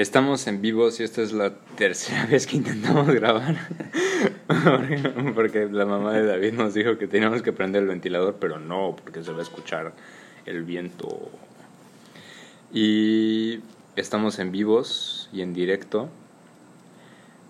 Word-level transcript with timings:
Estamos 0.00 0.46
en 0.46 0.62
vivo 0.62 0.88
y 0.98 1.02
esta 1.02 1.20
es 1.20 1.32
la 1.32 1.58
tercera 1.76 2.24
vez 2.30 2.46
que 2.46 2.56
intentamos 2.56 3.06
grabar. 3.08 3.68
porque 5.34 5.68
la 5.70 5.84
mamá 5.84 6.14
de 6.14 6.24
David 6.24 6.54
nos 6.54 6.72
dijo 6.72 6.96
que 6.96 7.06
teníamos 7.06 7.42
que 7.42 7.52
prender 7.52 7.82
el 7.82 7.88
ventilador, 7.88 8.36
pero 8.40 8.58
no, 8.58 8.96
porque 8.96 9.22
se 9.22 9.30
va 9.32 9.40
a 9.40 9.42
escuchar 9.42 9.92
el 10.46 10.62
viento. 10.62 11.30
Y 12.72 13.60
estamos 13.94 14.38
en 14.38 14.52
vivos 14.52 15.28
y 15.34 15.42
en 15.42 15.52
directo. 15.52 16.08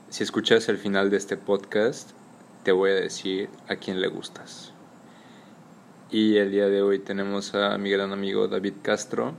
Si 0.08 0.24
escuchas 0.24 0.68
el 0.68 0.76
final 0.76 1.08
de 1.08 1.18
este 1.18 1.36
podcast, 1.36 2.10
te 2.64 2.72
voy 2.72 2.90
a 2.90 2.94
decir 2.94 3.48
a 3.68 3.76
quién 3.76 4.00
le 4.00 4.08
gustas. 4.08 4.72
Y 6.10 6.38
el 6.38 6.50
día 6.50 6.66
de 6.66 6.82
hoy 6.82 6.98
tenemos 6.98 7.54
a 7.54 7.78
mi 7.78 7.92
gran 7.92 8.12
amigo 8.12 8.48
David 8.48 8.74
Castro, 8.82 9.34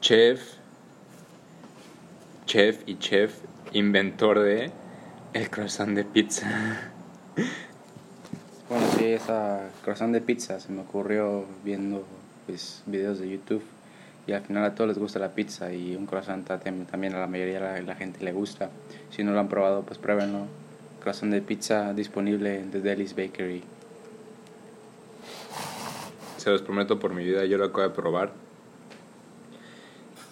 chef, 0.00 0.57
chef 2.48 2.80
y 2.86 2.96
chef, 2.96 3.34
inventor 3.72 4.40
de 4.40 4.70
el 5.34 5.50
croissant 5.50 5.94
de 5.94 6.02
pizza. 6.02 6.46
Bueno, 8.70 8.86
sí, 8.96 9.04
esa 9.04 9.68
croissant 9.84 10.14
de 10.14 10.22
pizza 10.22 10.58
se 10.58 10.72
me 10.72 10.80
ocurrió 10.80 11.44
viendo 11.62 12.06
pues, 12.46 12.82
videos 12.86 13.18
de 13.18 13.28
YouTube 13.28 13.62
y 14.26 14.32
al 14.32 14.40
final 14.40 14.64
a 14.64 14.74
todos 14.74 14.88
les 14.88 14.98
gusta 14.98 15.18
la 15.18 15.34
pizza 15.34 15.74
y 15.74 15.94
un 15.94 16.06
croissant 16.06 16.46
también 16.46 17.14
a 17.14 17.20
la 17.20 17.26
mayoría 17.26 17.60
de 17.60 17.82
la, 17.82 17.94
gente 17.94 18.24
le 18.24 18.32
gusta. 18.32 18.70
Si 19.10 19.22
no 19.22 19.32
lo 19.32 19.40
han 19.40 19.48
probado, 19.48 19.82
pues 19.82 19.98
pruébenlo. 19.98 20.46
Croissant 21.02 21.30
de 21.30 21.42
pizza 21.42 21.92
disponible 21.92 22.60
en 22.60 22.70
The 22.70 22.80
Deli's 22.80 23.14
Bakery. 23.14 23.62
Se 26.38 26.48
los 26.48 26.62
prometo 26.62 26.98
por 26.98 27.12
mi 27.12 27.24
vida, 27.24 27.44
yo 27.44 27.58
lo 27.58 27.66
acabo 27.66 27.82
de 27.82 27.90
probar. 27.90 28.32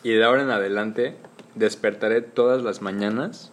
Y 0.03 0.13
de 0.13 0.25
ahora 0.25 0.45
en 0.45 0.51
adelante 0.51 1.15
despertaré 1.57 2.21
todas 2.21 2.63
las 2.63 2.81
mañanas 2.83 3.51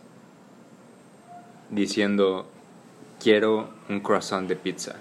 diciendo 1.71 2.45
quiero 3.19 3.69
un 3.89 4.01
croissant 4.01 4.47
de 4.47 4.55
pizza. 4.55 4.95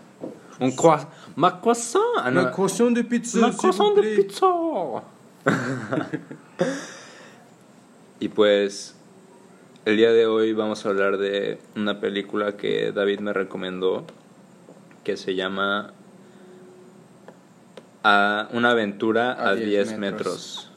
Un 0.60 0.72
croissant. 0.72 1.08
Ma 1.36 1.60
croissant. 1.60 2.00
Ah, 2.18 2.30
Ma 2.30 2.50
croissant 2.50 2.94
de 2.94 3.02
pizza. 3.02 3.40
Ma 3.40 3.52
croissant 3.52 3.94
de 3.94 4.02
pizza. 4.16 4.46
y 8.20 8.28
pues 8.28 8.94
el 9.84 9.96
día 9.96 10.12
de 10.12 10.26
hoy 10.26 10.52
vamos 10.52 10.86
a 10.86 10.90
hablar 10.90 11.18
de 11.18 11.58
una 11.74 12.00
película 12.00 12.56
que 12.56 12.92
David 12.92 13.18
me 13.18 13.32
recomendó 13.32 14.06
que 15.02 15.16
se 15.16 15.34
llama 15.34 15.92
a 18.04 18.48
Una 18.52 18.70
aventura 18.70 19.48
a, 19.48 19.54
10 19.54 19.98
metros. 19.98 20.71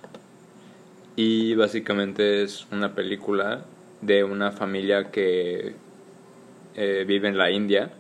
Y 1.16 1.56
básicamente 1.56 2.44
es 2.44 2.68
una 2.72 2.94
película 2.94 3.64
de 4.02 4.24
una 4.24 4.52
familia 4.52 5.12
que 5.12 5.76
eh, 6.76 7.06
vive 7.08 7.30
en 7.30 7.38
la 7.38 7.52
India. 7.52 7.92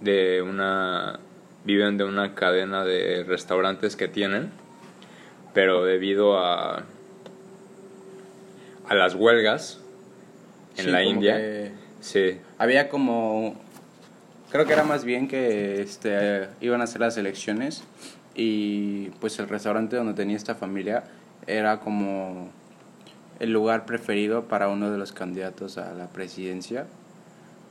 De 0.00 0.42
una. 0.42 1.20
Viven 1.64 1.96
de 1.96 2.04
una 2.04 2.34
cadena 2.34 2.84
de 2.84 3.24
restaurantes 3.24 3.96
que 3.96 4.08
tienen. 4.08 4.50
Pero 5.52 5.84
debido 5.84 6.38
a. 6.38 6.84
a 8.88 8.94
las 8.94 9.14
huelgas 9.14 9.80
en 10.76 10.92
la 10.92 11.02
India. 11.02 11.72
Sí. 12.00 12.38
Había 12.58 12.88
como. 12.88 13.62
Creo 14.50 14.66
que 14.66 14.72
era 14.72 14.84
más 14.84 15.04
bien 15.04 15.26
que 15.26 15.82
este, 15.82 16.48
iban 16.60 16.80
a 16.80 16.84
hacer 16.84 17.00
las 17.00 17.16
elecciones 17.16 17.82
y 18.36 19.10
pues 19.20 19.38
el 19.40 19.48
restaurante 19.48 19.96
donde 19.96 20.14
tenía 20.14 20.36
esta 20.36 20.54
familia 20.54 21.04
era 21.46 21.80
como 21.80 22.50
el 23.40 23.52
lugar 23.52 23.84
preferido 23.84 24.44
para 24.44 24.68
uno 24.68 24.90
de 24.90 24.98
los 24.98 25.12
candidatos 25.12 25.78
a 25.78 25.92
la 25.94 26.08
presidencia, 26.08 26.86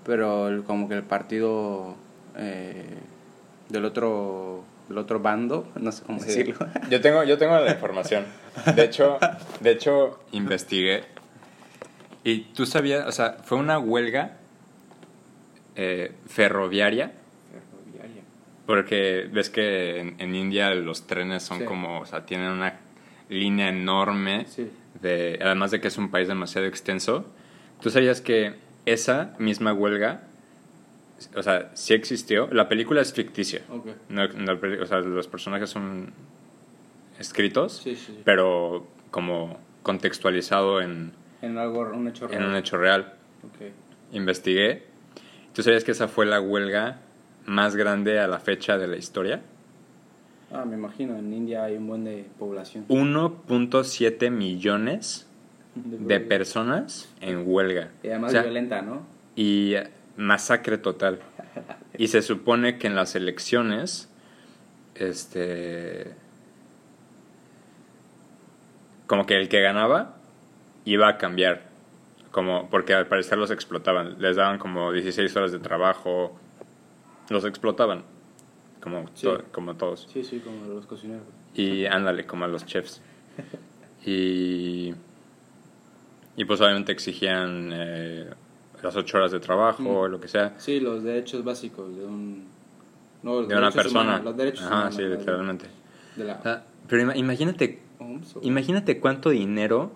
pero 0.05 0.63
como 0.65 0.89
que 0.89 0.95
el 0.95 1.03
partido 1.03 1.95
eh, 2.37 2.97
del 3.69 3.85
otro 3.85 4.63
del 4.89 4.97
otro 4.97 5.19
bando, 5.19 5.67
no 5.75 5.91
sé 5.91 6.03
cómo 6.03 6.21
decirlo. 6.21 6.55
Yo 6.89 7.01
tengo 7.01 7.23
yo 7.23 7.37
tengo 7.37 7.59
la 7.59 7.71
información. 7.73 8.25
De 8.75 8.83
hecho, 8.83 9.17
de 9.61 9.71
hecho 9.71 10.19
investigué 10.31 11.03
y 12.23 12.41
tú 12.53 12.65
sabías, 12.65 13.07
o 13.07 13.11
sea, 13.11 13.37
fue 13.43 13.57
una 13.57 13.79
huelga 13.79 14.37
eh, 15.75 16.13
ferroviaria. 16.27 17.13
Ferroviaria. 17.51 18.23
Porque 18.65 19.27
ves 19.31 19.49
que 19.49 19.99
en, 19.99 20.15
en 20.19 20.35
India 20.35 20.73
los 20.75 21.07
trenes 21.07 21.43
son 21.43 21.65
como, 21.65 22.01
o 22.01 22.05
sea, 22.05 22.25
tienen 22.25 22.47
una 22.47 22.79
línea 23.33 23.69
enorme, 23.69 24.45
de, 25.01 25.39
además 25.41 25.71
de 25.71 25.81
que 25.81 25.87
es 25.87 25.97
un 25.97 26.11
país 26.11 26.27
demasiado 26.27 26.67
extenso. 26.67 27.25
¿Tú 27.81 27.89
sabías 27.89 28.21
que 28.21 28.55
esa 28.85 29.33
misma 29.39 29.73
huelga, 29.73 30.23
o 31.35 31.43
sea, 31.43 31.71
sí 31.73 31.93
existió? 31.93 32.47
La 32.51 32.69
película 32.69 33.01
es 33.01 33.13
ficticia. 33.13 33.61
o 33.69 34.85
sea, 34.85 34.99
los 34.99 35.27
personajes 35.27 35.69
son 35.69 36.13
escritos, 37.19 37.85
pero 38.23 38.87
como 39.11 39.59
contextualizado 39.81 40.81
en... 40.81 41.13
En 41.41 41.57
algo, 41.57 41.81
un 41.81 42.07
hecho 42.07 42.27
real. 42.27 42.41
En 42.41 42.49
un 42.49 42.55
hecho 42.55 42.77
real. 42.77 43.13
Investigué. 44.11 44.83
¿Tú 45.53 45.61
sabías 45.61 45.83
que 45.83 45.91
esa 45.91 46.07
fue 46.07 46.25
la 46.25 46.39
huelga 46.39 46.99
más 47.45 47.75
grande 47.75 48.19
a 48.19 48.27
la 48.27 48.39
fecha 48.39 48.77
de 48.77 48.87
la 48.87 48.95
historia? 48.95 49.41
Ah, 50.53 50.65
me 50.65 50.75
imagino, 50.75 51.17
en 51.17 51.33
India 51.33 51.63
hay 51.63 51.77
un 51.77 51.87
buen 51.87 52.03
de 52.03 52.27
población. 52.37 52.85
1.7 52.87 54.29
millones 54.29 55.27
de, 55.73 56.19
personas 56.19 57.11
en 57.21 57.43
huelga. 57.47 57.89
Y 58.03 58.09
además 58.09 58.33
violenta, 58.33 58.83
¿no? 58.83 59.01
Y 59.35 59.73
masacre 60.15 60.77
total. 60.77 61.19
y 61.97 62.07
se 62.07 62.21
supone 62.21 62.77
que 62.77 62.85
en 62.85 62.95
las 62.95 63.15
elecciones, 63.15 64.11
este, 64.93 66.13
como 69.07 69.25
que 69.25 69.37
el 69.37 69.49
que 69.49 69.59
ganaba 69.59 70.17
iba 70.85 71.07
a 71.07 71.17
cambiar, 71.17 71.63
como 72.29 72.69
porque 72.69 72.93
al 72.93 73.07
parecer 73.07 73.39
los 73.39 73.49
explotaban, 73.49 74.21
les 74.21 74.35
daban 74.35 74.59
como 74.59 74.91
16 74.91 75.35
horas 75.35 75.51
de 75.51 75.57
trabajo, 75.57 76.37
los 77.29 77.43
explotaban 77.43 78.12
como, 78.83 79.05
como 79.51 79.75
todos. 79.75 80.07
Sí, 80.11 80.23
sí, 80.23 80.39
como 80.39 80.65
los 80.73 80.85
cocineros. 80.85 81.23
Y 81.55 81.85
ándale, 81.85 82.25
como 82.25 82.43
a 82.43 82.47
los 82.49 82.65
chefs. 82.65 83.01
y, 84.05 84.93
y 86.35 86.45
pues 86.45 86.59
obviamente 86.59 86.91
exigían 86.91 87.69
eh, 87.71 88.29
las 88.81 88.95
ocho 88.97 89.17
horas 89.17 89.31
de 89.31 89.39
trabajo 89.39 90.01
o 90.01 90.07
lo 90.09 90.19
que 90.19 90.27
sea. 90.27 90.53
Sí, 90.57 90.81
los 90.81 91.03
derechos 91.03 91.43
básicos 91.45 91.95
de 91.95 92.05
un... 92.05 92.47
de 93.23 93.55
una 93.55 93.71
persona. 93.71 94.19
los 94.19 94.35
derechos 94.35 94.65
Ajá, 94.65 94.91
sí, 94.91 95.01
literalmente. 95.03 95.67
Ah, 96.43 96.63
pero 96.87 97.13
imagínate, 97.13 97.79
imagínate 98.41 98.99
cuánto 98.99 99.29
dinero 99.29 99.91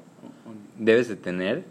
debes 0.78 1.10
de 1.10 1.18
tener 1.18 1.66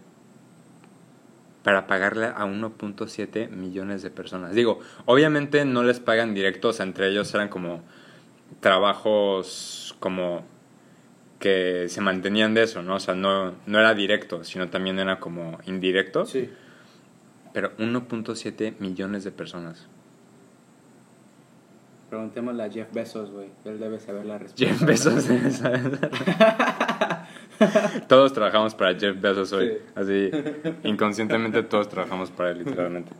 para 1.67 1.85
pagarle 1.85 2.27
a 2.27 2.45
1.7 2.45 3.49
millones 3.49 4.01
de 4.01 4.09
personas. 4.09 4.55
Digo, 4.55 4.79
obviamente 5.03 5.65
no 5.65 5.83
les 5.83 5.99
pagan 5.99 6.33
directos, 6.33 6.79
entre 6.79 7.09
ellos 7.09 7.35
eran 7.35 7.49
como 7.49 7.81
trabajos 8.61 9.93
como 9.99 10.45
que 11.39 11.89
se 11.89 11.99
mantenían 11.99 12.53
de 12.53 12.63
eso, 12.63 12.83
¿no? 12.83 12.95
O 12.95 12.99
sea, 13.01 13.15
no, 13.15 13.53
no 13.65 13.79
era 13.79 13.93
directo, 13.93 14.45
sino 14.45 14.69
también 14.69 14.97
era 14.97 15.19
como 15.19 15.59
indirecto. 15.65 16.25
Sí. 16.25 16.49
Pero 17.51 17.75
1.7 17.75 18.75
millones 18.79 19.25
de 19.25 19.31
personas. 19.31 19.89
Preguntémosle 22.09 22.63
a 22.63 22.69
Jeff 22.71 22.93
Bezos, 22.93 23.29
güey. 23.29 23.49
Él 23.65 23.77
debe 23.77 23.99
saber 23.99 24.25
la 24.25 24.37
respuesta. 24.37 24.73
Jeff 24.73 24.87
Bezos 24.87 25.27
debe 25.27 25.51
saber. 25.51 25.99
todos 28.07 28.33
trabajamos 28.33 28.75
para 28.75 28.97
Jeff 28.97 29.19
Bezos 29.19 29.51
hoy. 29.53 29.77
Así, 29.95 30.31
inconscientemente 30.83 31.63
todos 31.63 31.89
trabajamos 31.89 32.31
para 32.31 32.51
él, 32.51 32.59
literalmente. 32.59 33.11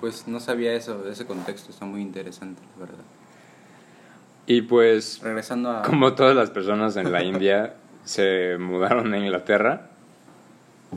Pues 0.00 0.26
no 0.26 0.40
sabía 0.40 0.72
eso, 0.72 1.06
ese 1.08 1.26
contexto 1.26 1.70
está 1.70 1.84
muy 1.84 2.00
interesante, 2.00 2.62
verdad. 2.78 3.04
Y 4.46 4.62
pues, 4.62 5.20
regresando 5.22 5.70
a... 5.70 5.82
Como 5.82 6.14
todas 6.14 6.34
las 6.34 6.50
personas 6.50 6.96
en 6.96 7.12
la 7.12 7.22
India 7.22 7.74
se 8.04 8.56
mudaron 8.58 9.12
a 9.14 9.18
Inglaterra. 9.18 9.88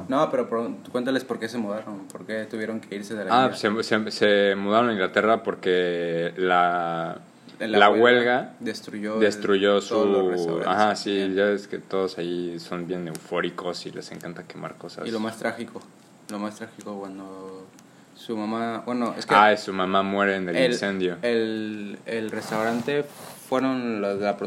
No, 0.09 0.29
pero 0.29 0.49
cuéntales 0.91 1.23
por 1.23 1.39
qué 1.39 1.47
se 1.47 1.57
mudaron, 1.57 2.07
por 2.11 2.25
qué 2.25 2.45
tuvieron 2.45 2.81
que 2.81 2.95
irse 2.95 3.15
de 3.15 3.25
la 3.25 3.45
Ah, 3.45 3.53
se, 3.53 4.11
se 4.11 4.55
mudaron 4.55 4.89
a 4.89 4.93
Inglaterra 4.93 5.41
porque 5.41 6.33
la 6.35 7.21
la, 7.59 7.89
huelga, 7.89 8.53
destruyó, 8.59 9.19
destruyó 9.19 9.81
su... 9.81 10.61
Ajá, 10.65 10.95
sí, 10.95 11.33
ya 11.33 11.49
es 11.49 11.67
que 11.67 11.77
todos 11.77 12.17
ahí 12.17 12.59
son 12.59 12.87
bien 12.87 13.07
eufóricos 13.07 13.85
y 13.85 13.91
les 13.91 14.11
encanta 14.11 14.43
quemar 14.43 14.75
cosas. 14.75 15.07
Y 15.07 15.11
lo 15.11 15.19
más 15.19 15.37
trágico, 15.37 15.81
lo 16.29 16.39
más 16.39 16.55
trágico 16.55 16.99
cuando 16.99 17.67
su 18.15 18.35
mamá, 18.37 18.83
bueno, 18.85 19.13
es 19.17 19.25
que... 19.25 19.35
Ah, 19.35 19.55
su 19.57 19.73
mamá 19.73 20.03
muere 20.03 20.37
en 20.37 20.49
el, 20.49 20.71
incendio. 20.71 21.17
El, 21.21 21.99
el 22.05 22.31
restaurante 22.31 23.03
fueron 23.47 24.01
los 24.01 24.19
de 24.19 24.25
la, 24.25 24.37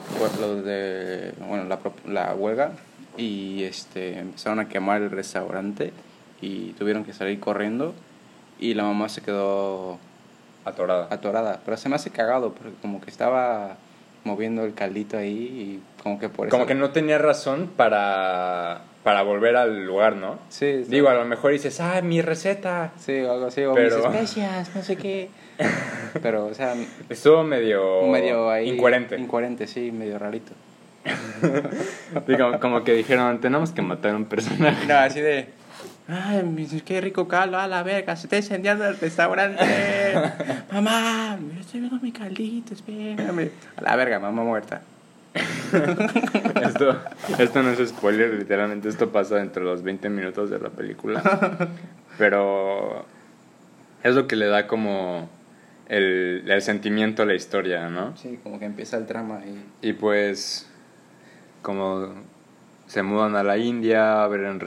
los 0.41 0.65
de, 0.65 1.35
bueno, 1.47 1.65
la, 1.65 1.79
la 2.07 2.35
huelga 2.35 2.73
y 3.17 3.65
este 3.65 4.19
empezaron 4.19 4.61
a 4.61 4.69
quemar 4.69 5.03
el 5.03 5.11
restaurante 5.11 5.93
y 6.41 6.73
tuvieron 6.73 7.05
que 7.05 7.13
salir 7.13 7.41
corriendo 7.41 7.95
y 8.59 8.75
la 8.75 8.85
mamá 8.85 9.09
se 9.09 9.23
quedó 9.23 9.99
Atorada. 10.65 11.07
atorada. 11.11 11.61
Pero 11.65 11.77
se 11.77 11.89
me 11.89 11.97
hace 11.97 12.11
cagado 12.11 12.53
porque 12.53 12.73
como 12.83 13.01
que 13.01 13.11
estaba 13.11 13.77
moviendo 14.25 14.65
el 14.65 14.75
caldito 14.75 15.17
ahí 15.17 15.33
y 15.33 16.03
como 16.03 16.19
que 16.19 16.29
por 16.29 16.47
eso... 16.49 16.51
Como 16.55 16.67
que 16.67 16.75
no 16.75 16.91
tenía 16.91 17.17
razón 17.19 17.71
para, 17.77 18.83
para 19.03 19.23
volver 19.23 19.57
al 19.57 19.87
lugar, 19.87 20.17
¿no? 20.17 20.39
Sí, 20.51 20.85
sí. 20.85 20.91
Digo, 20.91 21.09
a 21.09 21.15
lo 21.15 21.25
mejor 21.25 21.53
dices, 21.53 21.81
ah, 21.81 22.01
mi 22.03 22.21
receta. 22.21 22.93
Sí, 22.99 23.19
o 23.21 23.33
algo 23.33 23.47
así, 23.47 23.63
o 23.65 23.75
Pero- 23.75 23.97
mis 23.97 24.05
especias, 24.05 24.75
no 24.75 24.83
sé 24.83 24.97
qué. 24.97 25.31
Pero, 26.23 26.47
o 26.47 26.55
sea, 26.55 26.75
Estuvo 27.09 27.43
medio, 27.43 28.03
medio 28.07 28.51
ahí... 28.51 28.69
incoherente. 28.71 29.17
Incoherente, 29.19 29.67
sí, 29.67 29.91
medio 29.93 30.19
rarito. 30.19 30.53
Digo, 32.27 32.59
como 32.61 32.85
que 32.85 32.93
dijeron, 32.93 33.41
tenemos 33.41 33.73
que 33.73 33.83
matar 33.83 34.13
a 34.13 34.17
un 34.17 34.25
personaje. 34.27 34.87
No, 34.87 34.97
así 34.99 35.21
de... 35.21 35.49
Ay, 36.11 36.83
qué 36.87 37.03
rico 37.03 37.29
caldo, 37.29 37.59
a 37.59 37.67
la 37.67 37.83
verga, 37.83 38.17
se 38.17 38.27
está 38.27 38.37
incendiando 38.39 38.87
el 38.87 38.99
restaurante. 38.99 39.63
mamá, 40.73 41.37
me 41.37 41.61
estoy 41.61 41.81
viendo 41.81 42.01
mi 42.01 42.13
caldito, 42.13 42.73
espérame. 42.73 43.51
A 43.77 43.83
la 43.83 43.95
verga, 43.95 44.19
mamá 44.19 44.43
muerta. 44.43 44.81
Esto, 46.63 46.99
esto 47.39 47.63
no 47.63 47.71
es 47.71 47.89
spoiler, 47.91 48.33
literalmente 48.35 48.89
esto 48.89 49.13
pasa 49.13 49.37
dentro 49.37 49.63
de 49.63 49.71
los 49.71 49.83
20 49.83 50.09
minutos 50.09 50.49
de 50.51 50.59
la 50.59 50.71
película. 50.71 51.23
Pero 52.17 53.05
es 54.03 54.15
lo 54.15 54.27
que 54.27 54.35
le 54.35 54.47
da 54.47 54.67
como 54.67 55.29
el, 55.89 56.45
el 56.47 56.63
sentimiento 56.63 57.23
a 57.23 57.27
la 57.27 57.35
historia, 57.35 57.89
¿no? 57.91 58.17
Sí, 58.17 58.41
como 58.43 58.59
que 58.59 58.65
empieza 58.65 58.97
el 58.97 59.07
trama 59.07 59.43
y... 59.47 59.89
Y 59.89 59.93
pues, 59.93 60.69
como 61.63 62.15
se 62.89 63.03
mudan 63.03 63.37
a 63.37 63.43
la 63.43 63.59
India, 63.59 64.23
abren 64.23 64.61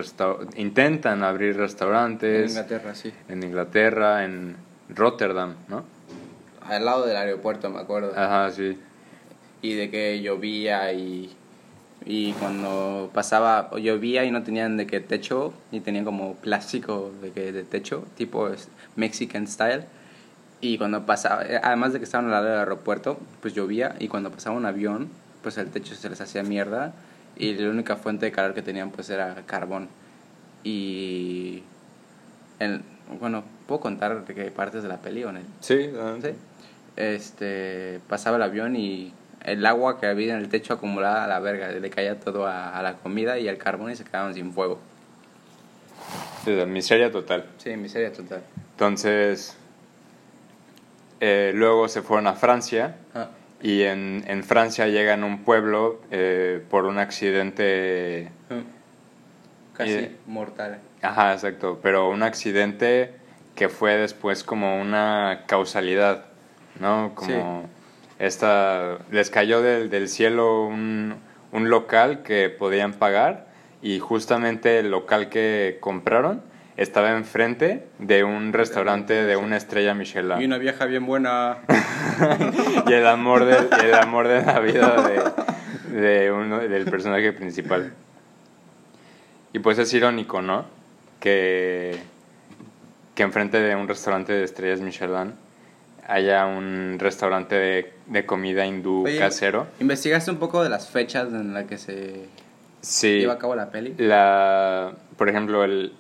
intentan 0.56 1.23
abrir 1.23 1.56
En 1.56 1.57
restaurantes 1.57 2.51
Inglaterra, 2.51 2.95
sí. 2.95 3.12
en 3.27 3.44
Inglaterra, 3.44 4.23
en 4.23 4.56
Rotterdam, 4.89 5.56
¿no? 5.68 5.83
Al 6.62 6.85
lado 6.85 7.06
del 7.06 7.18
aeropuerto, 7.18 7.69
me 7.71 7.79
acuerdo. 7.79 8.13
Ajá, 8.15 8.51
sí. 8.51 8.77
y 9.63 9.73
de 9.73 9.89
que 9.89 10.21
llovía 10.21 10.94
y, 10.94 11.35
y 12.06 12.33
cuando 12.33 13.09
pasaba 13.13 13.71
llovía 13.77 14.24
y 14.24 14.31
no 14.31 14.44
tenían 14.44 14.77
de 14.77 14.85
que 14.85 15.00
techo 15.00 15.53
y 15.71 15.79
tenían 15.79 16.06
como 16.06 16.35
plástico 16.35 17.12
de 17.21 17.31
que 17.31 17.51
de 17.51 17.63
techo 17.63 18.06
tipo 18.17 18.50
Mexican 18.95 19.47
style 19.47 19.83
y 20.62 20.77
cuando 20.77 21.06
pasaba 21.07 21.44
además 21.63 21.94
de 21.94 22.00
que 22.00 22.06
estaban 22.06 22.25
al 22.27 22.31
lado 22.31 22.45
del 22.45 22.59
aeropuerto 22.59 23.19
pues 23.41 23.53
llovía 23.56 23.95
y 24.00 24.07
cuando 24.07 24.31
pasaba 24.31 24.56
un 24.56 24.65
avión 24.65 25.09
pues 25.44 25.57
el 25.57 25.69
techo 25.69 25.95
se 25.95 26.09
les 26.09 26.21
hacía 26.21 26.44
mierda 26.44 26.94
y 27.41 27.53
la 27.55 27.69
única 27.71 27.95
fuente 27.95 28.27
de 28.27 28.31
calor 28.31 28.53
que 28.53 28.61
tenían 28.61 28.91
pues 28.91 29.09
era 29.09 29.35
carbón 29.47 29.89
y 30.63 31.63
en- 32.59 32.83
bueno 33.19 33.43
puedo 33.67 33.81
contar 33.81 34.23
qué 34.25 34.51
partes 34.51 34.83
de 34.83 34.89
la 34.89 34.97
peli 34.97 35.23
o 35.23 35.29
en 35.31 35.38
el 35.38 35.43
Sí, 35.59 35.89
Sí. 36.21 36.29
Este, 36.97 37.99
pasaba 38.07 38.35
el 38.38 38.43
avión 38.43 38.75
y 38.75 39.13
el 39.43 39.65
agua 39.65 39.99
que 39.99 40.05
había 40.05 40.33
en 40.35 40.39
el 40.41 40.49
techo 40.49 40.73
acumulada 40.75 41.23
a 41.23 41.27
la 41.27 41.39
verga, 41.39 41.69
le 41.71 41.89
caía 41.89 42.19
todo 42.19 42.45
a, 42.45 42.77
a 42.77 42.83
la 42.83 42.93
comida 42.97 43.39
y 43.39 43.47
al 43.47 43.57
carbón 43.57 43.91
y 43.91 43.95
se 43.95 44.03
quedaban 44.03 44.33
sin 44.35 44.53
fuego. 44.53 44.79
miseria 46.67 47.11
total. 47.11 47.45
Sí, 47.57 47.75
miseria 47.75 48.11
total. 48.11 48.43
Entonces, 48.71 49.55
eh, 51.19 51.51
luego 51.55 51.88
se 51.88 52.01
fueron 52.01 52.27
a 52.27 52.33
Francia 52.33 52.95
Ah, 53.15 53.29
y 53.62 53.84
en, 53.84 54.24
en 54.28 54.44
Francia 54.44 54.88
llegan 54.88 55.24
a 55.24 55.25
un 55.25 55.44
pueblo 55.44 56.02
eh, 56.12 56.63
por 56.69 56.86
un 56.86 56.98
accidente, 56.98 58.30
Casi 59.74 60.16
mortal. 60.28 60.80
ajá, 61.02 61.34
exacto, 61.34 61.80
pero 61.81 62.10
un 62.10 62.24
accidente 62.24 63.13
que 63.56 63.69
fue 63.69 63.98
después 63.98 64.44
como 64.44 64.80
una 64.81 65.44
causalidad, 65.48 66.25
¿no? 66.80 67.13
Como 67.16 67.69
esta, 68.19 69.00
les 69.12 69.30
cayó 69.30 69.62
del, 69.62 69.90
del 69.90 70.08
cielo 70.08 70.66
un, 70.66 71.16
un 71.52 71.69
local 71.69 72.24
que 72.24 72.50
podían 72.50 72.94
pagar 72.94 73.48
y 73.81 74.00
justamente 74.00 74.80
el 74.80 74.92
local 74.92 75.30
que 75.30 75.78
compraron 75.80 76.42
estaba 76.81 77.12
enfrente 77.12 77.88
de 78.00 78.24
un 78.24 78.54
restaurante 78.54 79.13
de 79.13 79.36
una 79.36 79.57
estrella 79.57 79.94
Michelin. 79.94 80.42
Y 80.42 80.45
una 80.45 80.57
vieja 80.57 80.86
bien 80.86 81.06
buena. 81.06 81.57
y 82.88 82.94
el 82.94 83.06
amor 83.07 83.45
de, 83.45 83.57
el 83.86 83.94
amor 83.94 84.28
de 84.28 84.42
la 84.44 84.60
vida 84.60 84.95
de, 85.92 86.01
de 86.01 86.31
uno, 86.31 86.60
del 86.60 86.86
personaje 86.86 87.33
principal. 87.33 87.94
Y 89.54 89.60
pues 89.60 89.78
es 89.78 89.94
irónico, 89.94 90.42
¿no? 90.42 90.66
Que, 91.19 91.98
que 93.16 93.24
enfrente 93.24 93.60
de 93.60 93.75
un 93.75 93.88
restaurante 93.88 94.34
de 94.34 94.44
estrellas 94.44 94.81
Michelin 94.81 95.34
haya 96.07 96.45
un 96.45 96.98
restaurante 97.00 97.56
de, 97.56 97.94
de 98.07 98.25
comida 98.25 98.66
hindú 98.66 99.04
Oye, 99.06 99.19
casero. 99.19 99.68
¿Investigaste 99.80 100.31
un 100.31 100.38
poco 100.38 100.63
de 100.63 100.69
las 100.69 100.89
fechas 100.89 101.27
en 101.31 101.54
las 101.54 101.66
que 101.66 101.77
se 101.77 102.25
Sí. 102.81 103.19
lleva 103.19 103.34
a 103.34 103.38
cabo 103.38 103.56
la 103.56 103.69
peli? 103.69 103.94
La, 103.98 104.94
por 105.16 105.30
ejemplo, 105.30 105.63
el, 105.63 105.94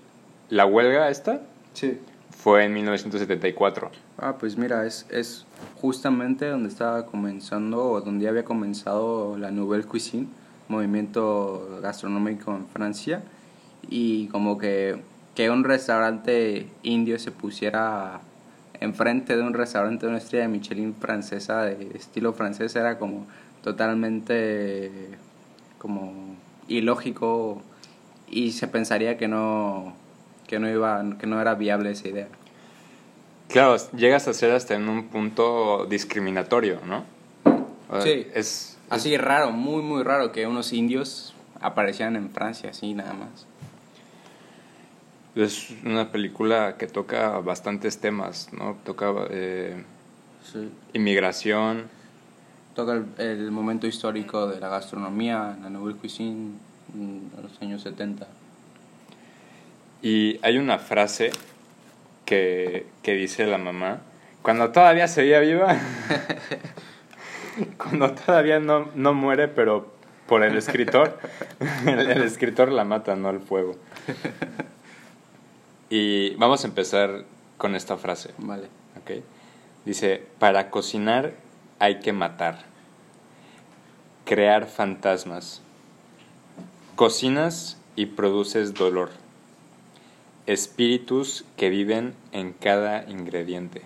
la 0.51 0.65
huelga 0.65 1.09
esta 1.09 1.41
Sí. 1.73 1.97
fue 2.29 2.65
en 2.65 2.73
1974. 2.73 3.89
Ah, 4.17 4.35
pues 4.39 4.57
mira, 4.57 4.85
es, 4.85 5.07
es 5.09 5.45
justamente 5.81 6.45
donde 6.47 6.69
estaba 6.69 7.05
comenzando, 7.05 7.83
o 7.83 8.01
donde 8.01 8.27
había 8.27 8.43
comenzado 8.43 9.37
la 9.37 9.49
Nouvelle 9.49 9.85
Cuisine, 9.85 10.27
movimiento 10.67 11.79
gastronómico 11.81 12.51
en 12.55 12.67
Francia, 12.67 13.23
y 13.89 14.27
como 14.27 14.57
que, 14.57 15.01
que 15.35 15.49
un 15.49 15.63
restaurante 15.63 16.67
indio 16.83 17.17
se 17.17 17.31
pusiera 17.31 18.19
enfrente 18.79 19.35
de 19.37 19.43
un 19.43 19.53
restaurante 19.53 20.05
de 20.05 20.09
una 20.09 20.17
estrella 20.17 20.43
de 20.43 20.49
Michelin 20.49 20.93
francesa, 20.95 21.61
de 21.63 21.91
estilo 21.95 22.33
francés, 22.33 22.75
era 22.75 22.97
como 22.99 23.25
totalmente 23.63 24.91
como 25.77 26.13
ilógico 26.67 27.61
y 28.29 28.51
se 28.51 28.67
pensaría 28.67 29.17
que 29.17 29.27
no 29.27 29.93
que 30.51 30.59
no 30.59 30.69
iba 30.69 31.01
que 31.17 31.25
no 31.27 31.39
era 31.39 31.55
viable 31.55 31.91
esa 31.91 32.09
idea. 32.09 32.27
Claro, 33.47 33.77
llegas 33.95 34.27
a 34.27 34.33
ser 34.33 34.51
hasta 34.51 34.75
en 34.75 34.89
un 34.89 35.07
punto 35.07 35.85
discriminatorio, 35.89 36.79
¿no? 36.85 37.05
O 37.89 37.93
sea, 37.93 38.01
Sí. 38.01 38.27
Es, 38.33 38.77
Así 38.89 39.15
raro, 39.15 39.51
muy 39.51 39.81
muy 39.81 40.03
raro 40.03 40.33
que 40.33 40.45
unos 40.45 40.73
indios 40.73 41.33
aparecieran 41.61 42.17
en 42.17 42.29
Francia, 42.29 42.71
así 42.71 42.93
nada 42.93 43.13
más. 43.13 43.47
es 45.35 45.69
una 45.85 46.11
película 46.11 46.75
que 46.77 46.87
toca 46.87 47.39
bastantes 47.39 47.99
temas, 47.99 48.49
¿no? 48.51 48.75
Toca 48.83 49.13
eh, 49.29 49.83
Sí. 50.51 50.69
inmigración, 50.93 51.87
Toca 52.75 52.93
el, 52.93 53.05
el 53.17 53.51
momento 53.51 53.85
histórico 53.87 54.47
de 54.47 54.59
la 54.59 54.67
gastronomía, 54.69 55.57
la 55.61 55.69
Nouvelle 55.69 55.97
Cuisine 55.99 56.53
mm, 56.93 57.35
de 57.37 57.43
los 57.43 57.61
años 57.61 57.81
70. 57.83 58.27
Y 60.01 60.39
hay 60.41 60.57
una 60.57 60.79
frase 60.79 61.31
que, 62.25 62.85
que 63.03 63.13
dice 63.13 63.45
la 63.45 63.57
mamá, 63.57 64.01
cuando 64.41 64.71
todavía 64.71 65.07
seguía 65.07 65.39
viva, 65.39 65.77
cuando 67.77 68.11
todavía 68.11 68.59
no, 68.59 68.89
no 68.95 69.13
muere, 69.13 69.47
pero 69.47 69.93
por 70.27 70.43
el 70.43 70.57
escritor, 70.57 71.19
el, 71.85 71.99
el 71.99 72.23
escritor 72.23 72.71
la 72.71 72.83
mata, 72.83 73.15
no 73.15 73.29
el 73.29 73.39
fuego. 73.39 73.77
Y 75.89 76.35
vamos 76.35 76.63
a 76.63 76.67
empezar 76.67 77.25
con 77.57 77.75
esta 77.75 77.97
frase. 77.97 78.33
Vale. 78.37 78.69
¿ok? 79.01 79.23
Dice, 79.85 80.25
para 80.39 80.69
cocinar 80.69 81.33
hay 81.79 81.99
que 81.99 82.13
matar, 82.13 82.59
crear 84.25 84.67
fantasmas. 84.67 85.61
Cocinas 86.95 87.77
y 87.95 88.05
produces 88.05 88.73
dolor, 88.73 89.09
espíritus 90.45 91.45
que 91.57 91.69
viven 91.69 92.13
en 92.31 92.53
cada 92.53 93.09
ingrediente. 93.09 93.81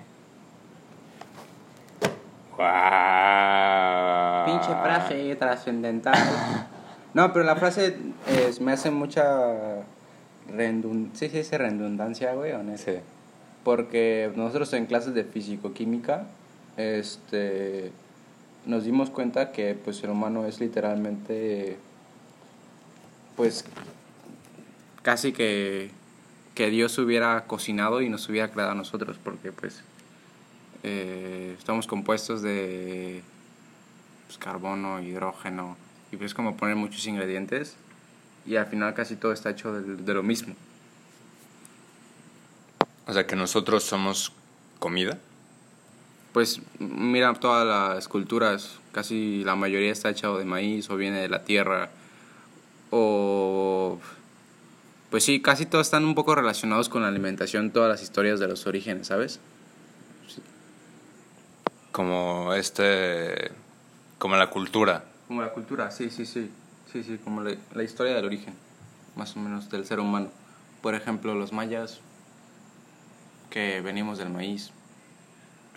¡Guau! 2.55 4.45
Pinche 4.45 4.71
frase 4.81 5.35
trascendental. 5.35 6.17
no, 7.13 7.33
pero 7.33 7.43
la 7.45 7.55
frase 7.55 7.97
es, 8.27 8.62
me 8.62 8.71
hace 8.71 8.91
mucha 8.91 9.83
redundancia. 10.47 11.27
Sí, 11.27 11.29
sí, 11.29 11.38
dice 11.39 11.57
redundancia, 11.57 12.33
güey, 12.33 12.53
o 12.53 12.63
no? 12.63 12.77
Sí. 12.77 12.93
Porque 13.63 14.31
nosotros 14.35 14.71
en 14.74 14.85
clases 14.85 15.13
de 15.13 15.24
físico-química 15.24 16.27
este, 16.77 17.91
nos 18.65 18.83
dimos 18.83 19.09
cuenta 19.09 19.51
que 19.51 19.75
pues, 19.75 20.03
el 20.03 20.12
humano 20.12 20.45
es 20.45 20.59
literalmente, 20.59 21.77
pues, 23.35 23.65
casi 25.01 25.33
que, 25.33 25.91
que 26.55 26.69
Dios 26.69 26.97
hubiera 26.97 27.45
cocinado 27.45 28.01
y 28.01 28.09
nos 28.09 28.27
hubiera 28.29 28.50
creado 28.50 28.71
a 28.71 28.75
nosotros, 28.75 29.17
porque 29.24 29.51
pues 29.51 29.83
eh, 30.83 31.53
estamos 31.59 31.85
compuestos 31.85 32.41
de 32.41 33.21
pues, 34.27 34.38
carbono, 34.38 35.01
hidrógeno, 35.01 35.77
y 36.12 36.17
pues 36.17 36.33
como 36.33 36.55
poner 36.55 36.77
muchos 36.77 37.05
ingredientes 37.07 37.75
y 38.45 38.55
al 38.55 38.67
final 38.67 38.93
casi 38.93 39.17
todo 39.17 39.33
está 39.33 39.50
hecho 39.50 39.74
de, 39.74 39.97
de 39.97 40.13
lo 40.13 40.24
mismo. 40.24 40.55
O 43.07 43.13
sea, 43.13 43.27
que 43.27 43.35
nosotros 43.35 43.83
somos 43.83 44.31
comida. 44.79 45.17
Pues 46.31 46.62
mira 46.79 47.33
todas 47.33 47.65
las 47.65 48.07
culturas, 48.07 48.79
casi 48.91 49.43
la 49.43 49.55
mayoría 49.55 49.91
está 49.91 50.09
hecho 50.09 50.38
de 50.38 50.45
maíz 50.45 50.89
o 50.89 50.97
viene 50.97 51.19
de 51.19 51.29
la 51.29 51.43
tierra 51.43 51.89
o 52.91 54.00
pues 55.09 55.24
sí, 55.24 55.41
casi 55.41 55.65
todos 55.65 55.88
están 55.88 56.03
un 56.05 56.15
poco 56.15 56.35
relacionados 56.35 56.89
con 56.89 57.01
la 57.03 57.07
alimentación, 57.07 57.71
todas 57.71 57.89
las 57.89 58.01
historias 58.01 58.39
de 58.39 58.47
los 58.47 58.65
orígenes, 58.67 59.07
¿sabes? 59.07 59.39
Como 61.91 62.53
este. 62.53 63.51
Como 64.17 64.35
la 64.35 64.50
cultura. 64.50 65.05
Como 65.27 65.41
la 65.41 65.50
cultura, 65.53 65.91
sí, 65.91 66.09
sí, 66.09 66.25
sí. 66.25 66.50
Sí, 66.91 67.03
sí, 67.03 67.19
como 67.24 67.41
la, 67.41 67.55
la 67.74 67.83
historia 67.83 68.13
del 68.15 68.25
origen, 68.25 68.53
más 69.15 69.35
o 69.35 69.39
menos, 69.39 69.69
del 69.69 69.85
ser 69.85 70.00
humano. 70.00 70.29
Por 70.81 70.95
ejemplo, 70.95 71.33
los 71.35 71.51
mayas, 71.51 72.00
que 73.50 73.81
venimos 73.81 74.17
del 74.17 74.29
maíz 74.29 74.71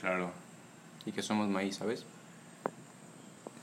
Claro. 0.00 0.30
y 1.06 1.12
que 1.12 1.23
somos 1.23 1.49
maíz, 1.49 1.76
¿sabes? 1.76 2.04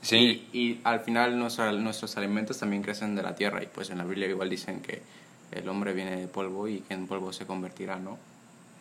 Sí. 0.02 0.46
Y, 0.52 0.58
y 0.58 0.80
al 0.84 1.00
final 1.00 1.38
nuestra- 1.38 1.72
nuestros 1.72 2.16
alimentos 2.16 2.58
también 2.58 2.82
crecen 2.82 3.14
de 3.14 3.22
la 3.22 3.34
tierra 3.34 3.62
y 3.62 3.66
pues 3.66 3.88
en 3.90 3.98
la 3.98 4.04
Biblia 4.04 4.28
igual 4.28 4.50
dicen 4.50 4.80
que 4.82 5.02
el 5.52 5.68
hombre 5.68 5.92
viene 5.92 6.16
de 6.16 6.28
polvo 6.28 6.68
y 6.68 6.80
que 6.80 6.94
en 6.94 7.06
polvo 7.06 7.32
se 7.32 7.46
convertirá, 7.46 7.96
¿no? 7.96 8.18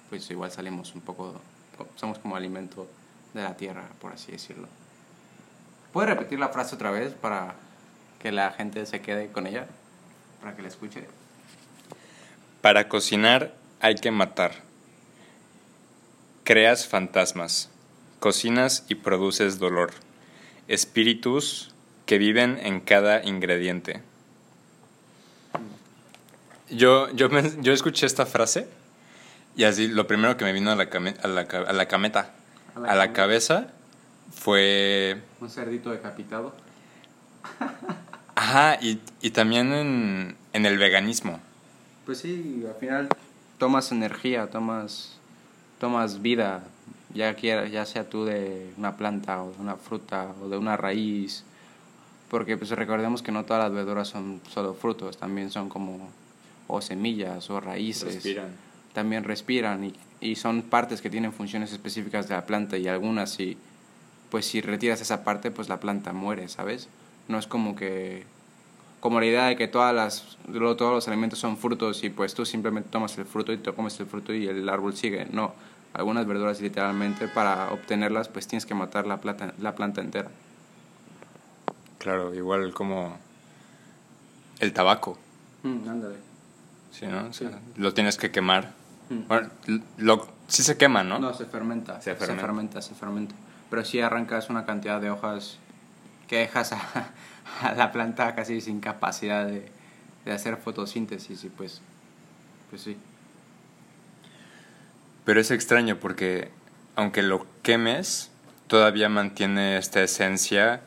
Pues 0.09 0.29
igual 0.31 0.51
salimos 0.51 0.93
un 0.95 1.01
poco, 1.01 1.39
somos 1.95 2.19
como 2.19 2.35
alimento 2.35 2.87
de 3.33 3.43
la 3.43 3.55
tierra, 3.57 3.83
por 3.99 4.13
así 4.13 4.31
decirlo. 4.31 4.67
¿Puedes 5.93 6.09
repetir 6.09 6.39
la 6.39 6.49
frase 6.49 6.75
otra 6.75 6.91
vez 6.91 7.13
para 7.13 7.55
que 8.19 8.31
la 8.31 8.51
gente 8.51 8.85
se 8.85 9.01
quede 9.01 9.31
con 9.31 9.47
ella? 9.47 9.67
Para 10.41 10.55
que 10.55 10.61
la 10.61 10.67
escuche. 10.67 11.07
Para 12.61 12.89
cocinar 12.89 13.53
hay 13.79 13.95
que 13.95 14.11
matar. 14.11 14.63
Creas 16.43 16.87
fantasmas. 16.87 17.69
Cocinas 18.19 18.85
y 18.87 18.95
produces 18.95 19.59
dolor. 19.59 19.91
Espíritus 20.67 21.73
que 22.05 22.17
viven 22.17 22.59
en 22.61 22.79
cada 22.79 23.23
ingrediente. 23.23 24.01
Yo, 26.69 27.09
yo, 27.11 27.29
me- 27.29 27.61
yo 27.61 27.73
escuché 27.73 28.05
esta 28.05 28.25
frase 28.25 28.67
y 29.55 29.63
así 29.65 29.87
lo 29.87 30.07
primero 30.07 30.35
que 30.37 30.45
me 30.45 30.53
vino 30.53 30.71
a 30.71 30.75
la, 30.75 30.89
came- 30.89 31.15
a 31.21 31.27
la, 31.27 31.41
a 31.41 31.73
la 31.73 31.87
cameta, 31.87 32.31
A 32.75 32.79
la 32.79 32.91
a 32.91 32.95
la 32.95 33.01
cameta. 33.03 33.13
cabeza, 33.13 33.67
fue 34.33 35.21
Un 35.39 35.49
cerdito 35.49 35.91
decapitado. 35.91 36.53
Ajá, 38.35 38.77
y, 38.81 38.99
y 39.21 39.29
también 39.31 39.71
en, 39.73 40.35
en 40.53 40.65
el 40.65 40.77
veganismo. 40.77 41.39
Pues 42.05 42.19
sí, 42.19 42.63
al 42.67 42.75
final 42.75 43.09
tomas 43.57 43.91
energía, 43.91 44.47
tomas, 44.47 45.17
tomas 45.79 46.21
vida, 46.21 46.63
ya, 47.13 47.33
quiera, 47.35 47.67
ya 47.67 47.85
sea 47.85 48.09
tú 48.09 48.25
de 48.25 48.71
una 48.77 48.97
planta 48.97 49.41
o 49.41 49.51
de 49.51 49.61
una 49.61 49.75
fruta 49.77 50.33
o 50.43 50.49
de 50.49 50.57
una 50.57 50.75
raíz, 50.75 51.43
porque 52.29 52.57
pues 52.57 52.71
recordemos 52.71 53.21
que 53.21 53.31
no 53.31 53.45
todas 53.45 53.63
las 53.63 53.71
verduras 53.73 54.07
son 54.09 54.41
solo 54.51 54.73
frutos, 54.73 55.17
también 55.17 55.49
son 55.49 55.69
como 55.69 56.09
o 56.67 56.81
semillas 56.81 57.49
o 57.49 57.59
raíces. 57.59 58.15
También 58.93 59.23
respiran 59.23 59.83
y, 59.83 59.93
y 60.21 60.35
son 60.35 60.61
partes 60.63 61.01
que 61.01 61.09
tienen 61.09 61.33
funciones 61.33 61.71
específicas 61.71 62.27
de 62.29 62.35
la 62.35 62.45
planta 62.45 62.77
y 62.77 62.87
algunas 62.87 63.31
si 63.31 63.57
pues 64.31 64.45
si 64.47 64.59
retiras 64.61 64.99
esa 65.01 65.23
parte 65.23 65.51
pues 65.51 65.69
la 65.69 65.79
planta 65.79 66.11
muere, 66.13 66.47
¿sabes? 66.47 66.87
No 67.27 67.37
es 67.37 67.47
como 67.47 67.75
que 67.75 68.23
como 68.99 69.19
la 69.19 69.25
idea 69.27 69.45
de 69.45 69.55
que 69.55 69.67
todas 69.67 69.93
las 69.93 70.37
lo- 70.51 70.75
todos 70.75 70.91
los 70.93 71.07
alimentos 71.07 71.37
son 71.39 71.57
frutos 71.57 72.03
y 72.03 72.09
pues 72.09 72.33
tú 72.33 72.45
simplemente 72.45 72.89
tomas 72.89 73.17
el 73.17 73.25
fruto 73.25 73.53
y 73.53 73.57
te 73.57 73.71
comes 73.71 73.99
el 73.99 74.07
fruto 74.07 74.33
y 74.33 74.47
el 74.47 74.67
árbol 74.67 74.95
sigue. 74.95 75.27
No, 75.31 75.53
algunas 75.93 76.25
verduras 76.25 76.59
literalmente 76.61 77.27
para 77.27 77.71
obtenerlas 77.71 78.29
pues 78.29 78.47
tienes 78.47 78.65
que 78.65 78.73
matar 78.73 79.05
la 79.05 79.17
planta 79.17 79.53
la 79.59 79.75
planta 79.75 80.01
entera. 80.01 80.29
Claro, 81.99 82.33
igual 82.33 82.73
como 82.73 83.17
el 84.59 84.73
tabaco, 84.73 85.17
ándale. 85.63 86.15
¿Sí, 86.97 87.05
no? 87.07 87.27
O 87.27 87.33
sea, 87.33 87.49
Sí. 87.49 87.55
Lo 87.77 87.93
tienes 87.93 88.17
que 88.17 88.31
quemar. 88.31 88.71
Mm. 89.09 89.27
Bueno, 89.27 89.49
lo, 89.97 90.27
sí 90.47 90.63
se 90.63 90.77
quema, 90.77 91.03
¿no? 91.03 91.19
No, 91.19 91.33
se 91.33 91.45
fermenta. 91.45 91.97
Se 92.01 92.11
Se 92.11 92.15
fermenta. 92.15 92.41
fermenta, 92.41 92.81
se 92.81 92.95
fermenta. 92.95 93.35
Pero 93.69 93.83
sí 93.85 93.99
arrancas 93.99 94.49
una 94.49 94.65
cantidad 94.65 94.99
de 95.01 95.09
hojas 95.11 95.57
que 96.27 96.37
dejas 96.39 96.71
a, 96.73 96.79
a 97.61 97.73
la 97.73 97.91
planta 97.91 98.33
casi 98.35 98.61
sin 98.61 98.79
capacidad 98.79 99.45
de, 99.45 99.69
de 100.25 100.31
hacer 100.31 100.57
fotosíntesis 100.57 101.43
y 101.43 101.49
pues, 101.49 101.81
pues 102.69 102.81
sí. 102.81 102.97
Pero 105.25 105.41
es 105.41 105.51
extraño 105.51 105.97
porque 105.97 106.51
aunque 106.95 107.21
lo 107.23 107.45
quemes, 107.63 108.31
todavía 108.67 109.09
mantiene 109.09 109.77
esta 109.77 110.01
esencia 110.01 110.81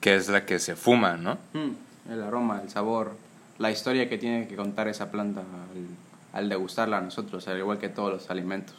que 0.00 0.14
es 0.16 0.28
la 0.28 0.46
que 0.46 0.58
se 0.58 0.74
fuma, 0.76 1.16
¿no? 1.16 1.38
Mm, 1.52 2.10
El 2.12 2.22
aroma, 2.22 2.60
el 2.62 2.70
sabor, 2.70 3.16
la 3.58 3.70
historia 3.70 4.08
que 4.08 4.18
tiene 4.18 4.46
que 4.48 4.56
contar 4.56 4.88
esa 4.88 5.10
planta 5.10 5.40
al, 5.40 6.38
al 6.40 6.48
degustarla 6.48 6.98
a 6.98 7.00
nosotros, 7.00 7.46
al 7.48 7.58
igual 7.58 7.78
que 7.78 7.88
todos 7.88 8.12
los 8.12 8.30
alimentos, 8.30 8.76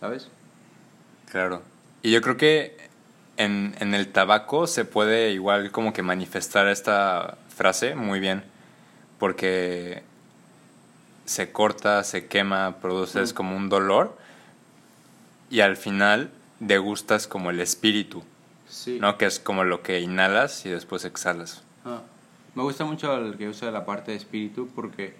¿sabes? 0.00 0.28
Claro. 1.30 1.62
Y 2.02 2.10
yo 2.12 2.20
creo 2.20 2.36
que 2.36 2.76
en, 3.36 3.74
en 3.80 3.94
el 3.94 4.12
tabaco 4.12 4.66
se 4.66 4.84
puede 4.84 5.30
igual 5.32 5.70
como 5.70 5.92
que 5.92 6.02
manifestar 6.02 6.68
esta 6.68 7.36
frase 7.48 7.94
muy 7.94 8.20
bien, 8.20 8.42
porque 9.18 10.02
se 11.24 11.50
corta, 11.52 12.04
se 12.04 12.26
quema, 12.26 12.76
produces 12.80 13.32
Mm. 13.32 13.36
como 13.36 13.56
un 13.56 13.68
dolor 13.68 14.16
y 15.50 15.60
al 15.60 15.76
final 15.76 16.30
degustas 16.60 17.26
como 17.26 17.50
el 17.50 17.60
espíritu, 17.60 18.22
Sí. 18.68 18.98
¿no? 19.00 19.16
Que 19.18 19.26
es 19.26 19.38
como 19.40 19.64
lo 19.64 19.82
que 19.82 20.00
inhalas 20.00 20.66
y 20.66 20.70
después 20.70 21.04
exhalas. 21.04 21.62
Ah, 21.84 22.00
me 22.56 22.62
gusta 22.62 22.86
mucho 22.86 23.14
el 23.18 23.36
que 23.36 23.48
usa 23.48 23.70
la 23.70 23.84
parte 23.84 24.12
de 24.12 24.16
espíritu 24.16 24.68
porque 24.74 25.14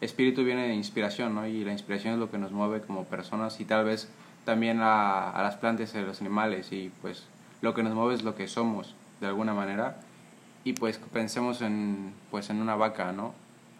espíritu 0.00 0.44
viene 0.44 0.68
de 0.68 0.74
inspiración, 0.74 1.34
¿no? 1.34 1.46
Y 1.48 1.64
la 1.64 1.72
inspiración 1.72 2.14
es 2.14 2.20
lo 2.20 2.30
que 2.30 2.38
nos 2.38 2.52
mueve 2.52 2.80
como 2.80 3.04
personas 3.04 3.60
y 3.60 3.64
tal 3.64 3.84
vez 3.84 4.08
también 4.44 4.78
a, 4.80 5.32
las 5.36 5.56
plantas 5.56 5.92
y 5.94 5.98
a 5.98 6.02
los 6.02 6.20
animales 6.20 6.70
y 6.70 6.92
pues 7.02 7.24
lo 7.60 7.74
que 7.74 7.82
nos 7.82 7.92
mueve 7.92 8.14
es 8.14 8.22
lo 8.22 8.36
que 8.36 8.46
somos 8.46 8.94
de 9.20 9.26
alguna 9.26 9.52
manera 9.52 9.96
y 10.62 10.74
pues 10.74 10.98
pensemos 11.12 11.60
en 11.60 12.14
pues 12.30 12.50
en 12.50 12.60
una 12.60 12.76
vaca, 12.76 13.10
¿no? 13.10 13.34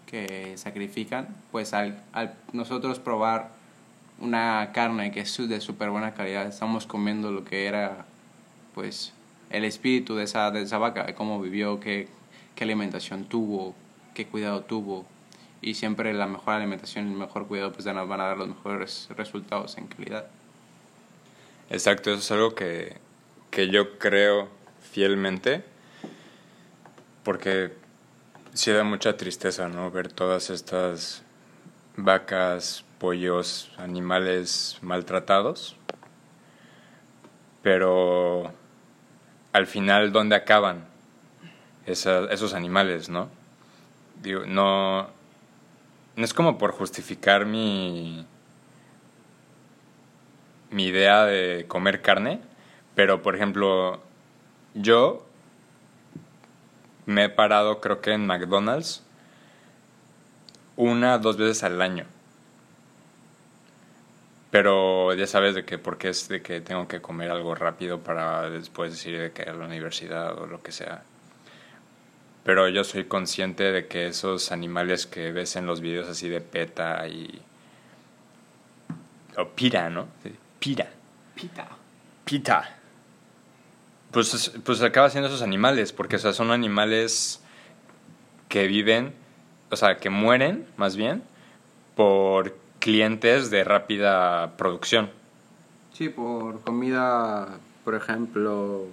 Que 0.06 0.58
sacrifican, 0.58 1.28
pues 1.52 1.74
al, 1.74 2.02
al 2.12 2.34
nosotros 2.52 2.98
probar 2.98 3.50
una 4.18 4.70
carne 4.72 5.12
que 5.12 5.20
es 5.20 5.48
de 5.48 5.60
súper 5.60 5.90
buena 5.90 6.12
calidad, 6.14 6.46
estamos 6.48 6.86
comiendo 6.88 7.30
lo 7.30 7.44
que 7.44 7.66
era 7.66 8.04
pues 8.74 9.13
el 9.54 9.64
espíritu 9.64 10.16
de 10.16 10.25
esa, 10.25 10.50
de 10.50 10.62
esa 10.62 10.78
vaca, 10.78 11.14
cómo 11.14 11.40
vivió, 11.40 11.78
qué, 11.78 12.08
qué 12.56 12.64
alimentación 12.64 13.25
tuvo, 13.26 13.75
qué 14.12 14.26
cuidado 14.26 14.62
tuvo. 14.62 15.06
Y 15.62 15.75
siempre 15.75 16.12
la 16.12 16.26
mejor 16.26 16.54
alimentación 16.54 17.08
y 17.08 17.12
el 17.12 17.18
mejor 17.18 17.46
cuidado 17.46 17.73
pues 17.73 17.87
nos 17.87 18.08
van 18.08 18.20
a 18.20 18.25
dar 18.25 18.37
los 18.37 18.49
mejores 18.49 19.08
resultados 19.16 19.78
en 19.78 19.87
calidad. 19.87 20.26
Exacto, 21.70 22.11
eso 22.11 22.18
es 22.18 22.30
algo 22.32 22.54
que, 22.54 22.96
que 23.50 23.68
yo 23.68 23.96
creo 23.99 24.49
fielmente, 24.80 25.64
porque 27.23 27.73
sí 28.52 28.73
da 28.73 28.82
mucha 28.82 29.16
tristeza, 29.16 29.68
¿no? 29.68 29.90
Ver 29.92 30.12
todas 30.12 30.50
estas 30.50 31.23
vacas, 31.96 32.84
pollos, 32.99 33.70
animales 33.78 34.78
maltratados, 34.82 35.76
pero 37.62 38.52
al 39.54 39.66
final, 39.66 40.12
¿dónde 40.12 40.37
acaban 40.37 40.84
esa- 41.87 42.26
esos 42.30 42.54
animales, 42.54 43.08
no? 43.08 43.28
Digo, 44.23 44.44
no, 44.46 45.08
no 46.16 46.25
es 46.25 46.34
como 46.34 46.58
por 46.58 46.73
justificar 46.73 47.46
mi 47.46 48.26
mi 50.70 50.87
idea 50.87 51.25
de 51.25 51.66
comer 51.68 52.02
carne, 52.02 52.40
pero 52.94 53.23
por 53.23 53.37
ejemplo, 53.37 54.00
yo 54.75 55.25
me 57.06 57.25
he 57.25 57.28
parado 57.28 57.80
creo 57.80 58.00
que 58.00 58.12
en 58.12 58.26
McDonald's 58.26 59.02
una, 60.76 61.18
dos 61.18 61.37
veces 61.37 61.62
al 61.62 61.80
año. 61.80 62.04
Pero 64.54 65.12
ya 65.14 65.26
sabes 65.26 65.56
de 65.56 65.64
que 65.64 65.78
porque 65.78 66.11
es 66.11 66.28
de 66.28 66.40
que 66.40 66.61
tengo 66.61 66.87
que 66.87 67.00
comer 67.00 67.28
algo 67.32 67.56
rápido 67.56 67.99
para 67.99 68.49
después 68.50 69.04
ir 69.04 69.20
de 69.20 69.32
que 69.32 69.42
a 69.42 69.52
la 69.52 69.64
universidad 69.64 70.38
o 70.40 70.46
lo 70.46 70.62
que 70.62 70.70
sea. 70.70 71.02
Pero 72.44 72.68
yo 72.68 72.84
soy 72.84 73.06
consciente 73.06 73.73
de 73.73 73.88
que 73.88 74.06
esos 74.06 74.52
animales 74.52 75.08
que 75.08 75.32
ves 75.32 75.56
en 75.56 75.66
los 75.66 75.80
videos 75.80 76.08
así 76.08 76.28
de 76.28 76.40
PETA 76.40 77.08
y 77.08 77.42
o 79.37 79.49
pira, 79.49 79.90
¿no? 79.90 80.06
Pira. 80.61 80.88
Pita. 81.34 81.66
Pita. 82.25 82.76
Pues, 84.12 84.34
es- 84.34 84.52
pues 84.64 84.80
acaba 84.82 85.11
siendo 85.11 85.26
esos 85.26 85.42
animales, 85.42 85.92
porque 85.92 86.14
o 86.14 86.18
sea, 86.20 86.32
son 86.32 86.52
animales 86.52 87.40
que 88.49 88.68
viven, 88.68 89.14
o 89.73 89.75
sea, 89.75 89.96
que 89.96 90.11
mueren 90.11 90.64
más 90.76 90.94
bien 90.94 91.25
por 91.96 92.62
clientes 92.84 93.48
de 93.48 93.64
rápida 93.64 94.58
producción. 94.58 95.08
Sí, 95.94 96.10
por 96.10 96.60
comida, 96.60 97.56
por 97.82 97.94
ejemplo, 97.94 98.84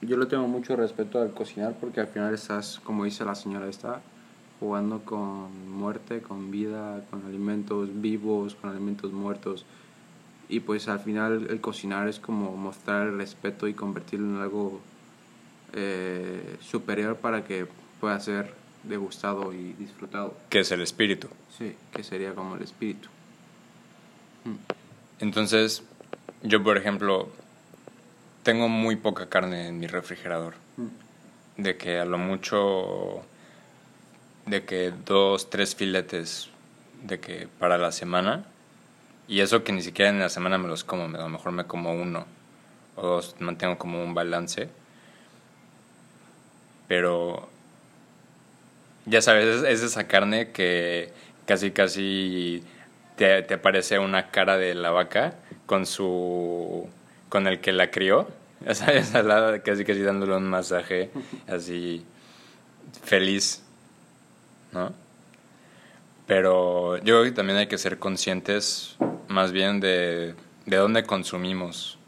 yo 0.00 0.16
le 0.16 0.26
tengo 0.26 0.46
mucho 0.46 0.76
respeto 0.76 1.20
al 1.20 1.32
cocinar 1.32 1.74
porque 1.80 1.98
al 1.98 2.06
final 2.06 2.32
estás, 2.32 2.78
como 2.84 3.04
dice 3.04 3.24
la 3.24 3.34
señora 3.34 3.66
esta, 3.66 4.00
jugando 4.60 5.00
con 5.00 5.68
muerte, 5.68 6.22
con 6.22 6.52
vida, 6.52 7.04
con 7.10 7.26
alimentos 7.26 7.88
vivos, 8.00 8.54
con 8.54 8.70
alimentos 8.70 9.12
muertos. 9.12 9.64
Y 10.48 10.60
pues 10.60 10.86
al 10.86 11.00
final 11.00 11.48
el 11.50 11.60
cocinar 11.60 12.06
es 12.06 12.20
como 12.20 12.56
mostrar 12.56 13.08
el 13.08 13.16
respeto 13.18 13.66
y 13.66 13.74
convertirlo 13.74 14.36
en 14.36 14.40
algo 14.40 14.80
eh, 15.72 16.56
superior 16.60 17.16
para 17.16 17.42
que 17.42 17.66
pueda 17.98 18.20
ser 18.20 18.54
degustado 18.82 19.52
y 19.52 19.72
disfrutado. 19.74 20.36
Que 20.50 20.60
es 20.60 20.72
el 20.72 20.80
espíritu. 20.80 21.28
Sí, 21.56 21.74
que 21.92 22.02
sería 22.02 22.34
como 22.34 22.56
el 22.56 22.62
espíritu. 22.62 23.08
Mm. 24.44 24.56
Entonces, 25.20 25.82
yo 26.42 26.62
por 26.62 26.76
ejemplo, 26.76 27.28
tengo 28.42 28.68
muy 28.68 28.96
poca 28.96 29.28
carne 29.28 29.68
en 29.68 29.78
mi 29.78 29.86
refrigerador. 29.86 30.54
Mm. 30.76 31.62
De 31.62 31.76
que 31.76 31.98
a 31.98 32.04
lo 32.04 32.18
mucho, 32.18 33.22
de 34.46 34.64
que 34.64 34.92
dos, 35.04 35.50
tres 35.50 35.74
filetes, 35.74 36.50
de 37.02 37.20
que 37.20 37.48
para 37.58 37.78
la 37.78 37.92
semana. 37.92 38.44
Y 39.26 39.40
eso 39.40 39.64
que 39.64 39.72
ni 39.72 39.82
siquiera 39.82 40.10
en 40.10 40.20
la 40.20 40.28
semana 40.28 40.56
me 40.56 40.68
los 40.68 40.84
como, 40.84 41.04
a 41.04 41.22
lo 41.22 41.28
mejor 41.28 41.52
me 41.52 41.64
como 41.64 41.92
uno 41.92 42.24
o 42.96 43.06
dos, 43.06 43.36
mantengo 43.40 43.76
como 43.76 44.02
un 44.02 44.14
balance. 44.14 44.68
Pero 46.86 47.48
ya 49.08 49.22
sabes, 49.22 49.62
es, 49.64 49.82
esa 49.82 50.06
carne 50.06 50.50
que 50.50 51.12
casi 51.46 51.70
casi 51.70 52.62
te, 53.16 53.42
te 53.42 53.54
aparece 53.54 53.98
una 53.98 54.30
cara 54.30 54.56
de 54.56 54.74
la 54.74 54.90
vaca 54.90 55.34
con 55.66 55.86
su 55.86 56.88
con 57.28 57.46
el 57.46 57.60
que 57.60 57.72
la 57.72 57.90
crió, 57.90 58.28
ya 58.64 58.74
sabes, 58.74 59.14
al 59.14 59.28
lado, 59.28 59.62
casi 59.62 59.84
casi 59.84 60.00
dándole 60.00 60.36
un 60.36 60.48
masaje 60.48 61.10
así 61.46 62.04
feliz, 63.02 63.62
¿no? 64.72 64.92
Pero 66.26 66.98
yo 66.98 67.14
creo 67.14 67.24
que 67.24 67.32
también 67.32 67.58
hay 67.58 67.66
que 67.68 67.78
ser 67.78 67.98
conscientes 67.98 68.96
más 69.28 69.52
bien 69.52 69.80
de, 69.80 70.34
de 70.66 70.76
dónde 70.76 71.04
consumimos. 71.04 71.98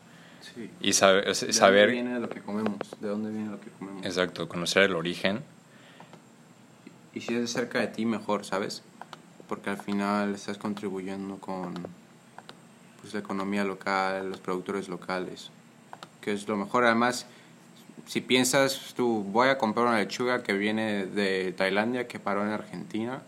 Sí. 0.55 0.71
Y 0.81 0.93
saber, 0.93 1.25
¿De 1.27 1.35
saber 1.35 1.87
dónde 1.87 2.03
viene 2.03 2.21
lo 2.21 2.29
que 2.29 2.41
comemos? 2.41 2.79
¿De 3.01 3.09
dónde 3.09 3.31
viene 3.31 3.51
lo 3.51 3.61
que 3.61 3.71
comemos? 3.71 4.05
exacto, 4.05 4.49
conocer 4.49 4.83
el 4.83 4.95
origen. 4.95 5.41
Y 7.13 7.21
si 7.21 7.35
es 7.35 7.51
cerca 7.51 7.81
de 7.81 7.89
ti, 7.89 8.07
mejor, 8.07 8.45
¿sabes? 8.45 8.83
Porque 9.49 9.71
al 9.71 9.79
final 9.79 10.35
estás 10.35 10.59
contribuyendo 10.59 11.39
con 11.39 11.75
pues, 13.01 13.15
la 13.15 13.21
economía 13.21 13.65
local, 13.65 14.31
los 14.31 14.39
productores 14.41 14.89
locales, 14.89 15.51
que 16.21 16.33
es 16.33 16.47
lo 16.47 16.57
mejor. 16.57 16.85
Además, 16.85 17.27
si 18.07 18.21
piensas 18.21 18.95
tú, 18.95 19.25
voy 19.25 19.49
a 19.49 19.59
comprar 19.59 19.87
una 19.87 19.99
lechuga 19.99 20.43
que 20.43 20.53
viene 20.53 21.07
de 21.07 21.53
Tailandia, 21.53 22.07
que 22.07 22.21
paró 22.21 22.45
en 22.45 22.51
Argentina 22.51 23.23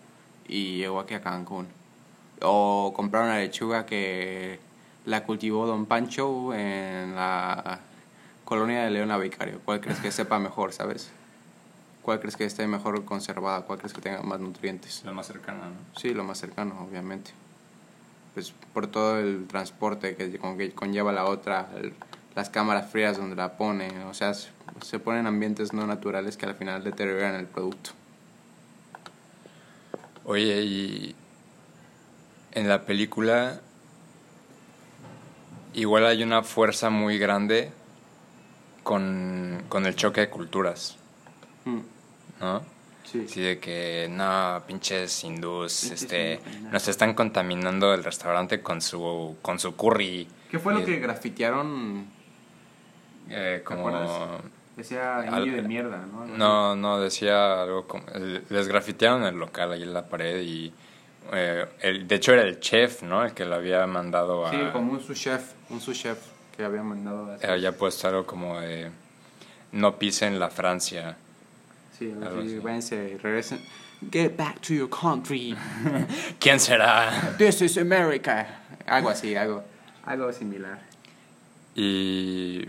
y 0.46 0.78
llegó 0.78 1.00
aquí 1.00 1.14
a 1.14 1.20
Cancún. 1.20 1.66
O 2.40 2.92
comprar 2.94 3.24
una 3.24 3.38
lechuga 3.38 3.84
que 3.84 4.60
la 5.06 5.24
cultivó 5.24 5.66
Don 5.66 5.86
Pancho 5.86 6.54
en 6.54 7.16
la 7.16 7.80
colonia 8.44 8.84
de 8.84 8.90
Leona 8.90 9.18
Vicario. 9.18 9.60
¿Cuál 9.64 9.80
crees 9.80 9.98
que 9.98 10.12
sepa 10.12 10.38
mejor, 10.38 10.72
sabes? 10.72 11.10
¿Cuál 12.02 12.18
crees 12.20 12.36
que 12.36 12.44
esté 12.44 12.66
mejor 12.66 13.04
conservada? 13.04 13.62
¿Cuál 13.62 13.78
crees 13.78 13.92
que 13.92 14.00
tenga 14.00 14.22
más 14.22 14.40
nutrientes? 14.40 15.02
La 15.04 15.12
más 15.12 15.26
cercana, 15.26 15.66
¿no? 15.66 16.00
Sí, 16.00 16.12
lo 16.12 16.24
más 16.24 16.38
cercano, 16.38 16.86
obviamente. 16.88 17.30
Pues 18.34 18.52
por 18.72 18.86
todo 18.88 19.18
el 19.20 19.46
transporte 19.46 20.16
que, 20.16 20.36
con 20.38 20.58
que 20.58 20.72
conlleva 20.72 21.12
la 21.12 21.26
otra, 21.26 21.68
el- 21.76 21.94
las 22.34 22.48
cámaras 22.50 22.90
frías 22.90 23.18
donde 23.18 23.36
la 23.36 23.56
ponen, 23.56 24.02
o 24.04 24.14
sea, 24.14 24.32
se, 24.34 24.48
se 24.80 24.98
ponen 24.98 25.26
ambientes 25.26 25.72
no 25.74 25.86
naturales 25.86 26.36
que 26.36 26.46
al 26.46 26.54
final 26.54 26.82
deterioran 26.82 27.34
el 27.34 27.46
producto. 27.46 27.90
Oye, 30.24 30.62
y 30.62 31.14
en 32.52 32.68
la 32.68 32.82
película 32.86 33.60
igual 35.74 36.06
hay 36.06 36.22
una 36.22 36.42
fuerza 36.42 36.90
muy 36.90 37.18
grande 37.18 37.70
con, 38.82 39.62
con 39.68 39.86
el 39.86 39.94
choque 39.94 40.22
de 40.22 40.30
culturas, 40.30 40.96
¿no? 42.42 42.62
Sí. 43.04 43.24
Así 43.26 43.40
de 43.40 43.58
que, 43.58 44.08
no, 44.10 44.62
pinches 44.66 45.24
hindús, 45.24 45.80
Pinches 45.80 46.02
este, 46.02 46.34
hindús, 46.34 46.72
nos 46.72 46.88
están 46.88 47.14
contaminando 47.14 47.94
el 47.94 48.04
restaurante 48.04 48.60
con 48.60 48.80
su, 48.80 49.36
con 49.42 49.58
su 49.58 49.76
curry. 49.76 50.28
¿Qué 50.50 50.58
fue 50.58 50.74
lo 50.74 50.84
que 50.84 50.98
grafitearon? 50.98 52.06
eh, 53.28 53.62
como... 53.64 54.40
Decía 54.76 55.24
indio 55.30 55.52
de 55.54 55.62
mierda, 55.62 56.06
¿no? 56.10 56.22
Algo 56.22 56.36
No, 56.36 56.76
no, 56.76 57.00
decía 57.00 57.62
algo 57.62 57.86
como... 57.86 58.04
Les 58.48 58.68
grafitearon 58.68 59.24
el 59.24 59.36
local 59.36 59.72
ahí 59.72 59.82
en 59.82 59.92
la 59.92 60.06
pared 60.06 60.40
y... 60.40 60.72
eh, 61.32 61.66
el, 61.80 62.08
de 62.08 62.14
hecho 62.14 62.32
era 62.32 62.42
el 62.42 62.58
chef, 62.58 63.02
¿no? 63.02 63.24
El 63.24 63.32
que 63.32 63.44
lo 63.44 63.56
había 63.56 63.86
mandado 63.86 64.46
a... 64.46 64.50
Sí, 64.50 64.56
como 64.72 64.92
un 64.92 65.00
sous 65.00 65.18
chef, 65.18 65.52
un 65.68 65.80
sous 65.80 65.98
chef 65.98 66.18
que 66.56 66.64
había 66.64 66.82
mandado 66.82 67.36
a 67.42 67.52
había 67.52 67.76
puesto 67.76 68.08
algo 68.08 68.24
como 68.24 68.60
de... 68.60 68.90
No 69.72 69.98
pisen 69.98 70.38
la 70.38 70.48
Francia. 70.48 71.16
Sí, 72.10 72.58
váyanse, 72.58 73.18
regresen. 73.22 73.60
Get 74.10 74.36
back 74.36 74.60
to 74.62 74.74
your 74.74 74.88
country. 74.90 75.54
¿Quién 76.40 76.58
será? 76.58 77.36
This 77.38 77.62
is 77.62 77.78
America. 77.78 78.46
Algo 78.86 79.10
así, 79.10 79.36
algo, 79.36 79.62
algo 80.04 80.32
similar. 80.32 80.80
Y... 81.74 82.66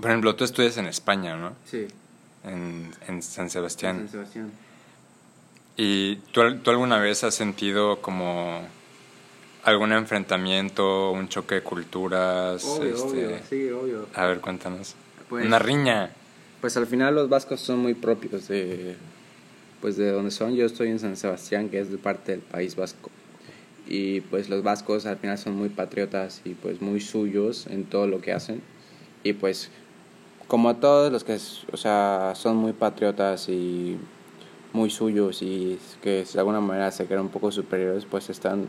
Por 0.00 0.10
ejemplo, 0.10 0.34
tú 0.36 0.44
estudias 0.44 0.76
en 0.76 0.86
España, 0.86 1.36
¿no? 1.36 1.54
Sí, 1.64 1.86
En, 2.44 2.92
en 3.08 3.22
San 3.22 3.22
San 3.22 3.50
Sebastián. 3.50 4.08
Sebastián. 4.08 4.50
¿Y 5.76 6.16
tú, 6.32 6.40
tú 6.58 6.70
alguna 6.70 6.98
vez 6.98 7.24
has 7.24 7.34
sentido 7.34 8.00
como 8.00 8.60
algún 9.64 9.92
enfrentamiento, 9.92 11.10
un 11.10 11.28
choque 11.28 11.56
de 11.56 11.62
culturas? 11.62 12.64
Obvio, 12.64 12.94
este, 12.94 13.26
obvio, 13.26 13.38
sí, 13.48 13.70
obvio. 13.70 14.08
A 14.14 14.26
ver, 14.26 14.40
cuéntanos. 14.40 14.94
Pues- 15.28 15.46
Una 15.46 15.58
riña. 15.58 16.10
Pues 16.60 16.76
al 16.76 16.86
final 16.86 17.14
los 17.14 17.28
vascos 17.28 17.60
son 17.60 17.78
muy 17.78 17.94
propios 17.94 18.48
de, 18.48 18.96
pues 19.80 19.96
de 19.96 20.10
donde 20.10 20.30
son. 20.30 20.54
Yo 20.54 20.66
estoy 20.66 20.88
en 20.88 20.98
San 20.98 21.16
Sebastián, 21.16 21.68
que 21.68 21.78
es 21.78 21.90
de 21.90 21.98
parte 21.98 22.32
del 22.32 22.40
País 22.40 22.74
Vasco. 22.74 23.10
Y 23.86 24.20
pues 24.22 24.48
los 24.48 24.62
vascos 24.62 25.06
al 25.06 25.16
final 25.18 25.38
son 25.38 25.54
muy 25.54 25.68
patriotas 25.68 26.42
y 26.44 26.54
pues 26.54 26.82
muy 26.82 27.00
suyos 27.00 27.66
en 27.68 27.84
todo 27.84 28.06
lo 28.06 28.20
que 28.20 28.32
hacen. 28.32 28.60
Y 29.22 29.34
pues 29.34 29.70
como 30.48 30.76
todos 30.76 31.12
los 31.12 31.24
que 31.24 31.38
o 31.72 31.76
sea, 31.76 32.32
son 32.34 32.56
muy 32.56 32.72
patriotas 32.72 33.48
y 33.48 33.96
muy 34.72 34.90
suyos 34.90 35.42
y 35.42 35.78
que 36.02 36.24
de 36.24 36.38
alguna 36.38 36.60
manera 36.60 36.90
se 36.90 37.06
creen 37.06 37.22
un 37.22 37.28
poco 37.28 37.52
superiores, 37.52 38.04
pues 38.04 38.30
están 38.30 38.68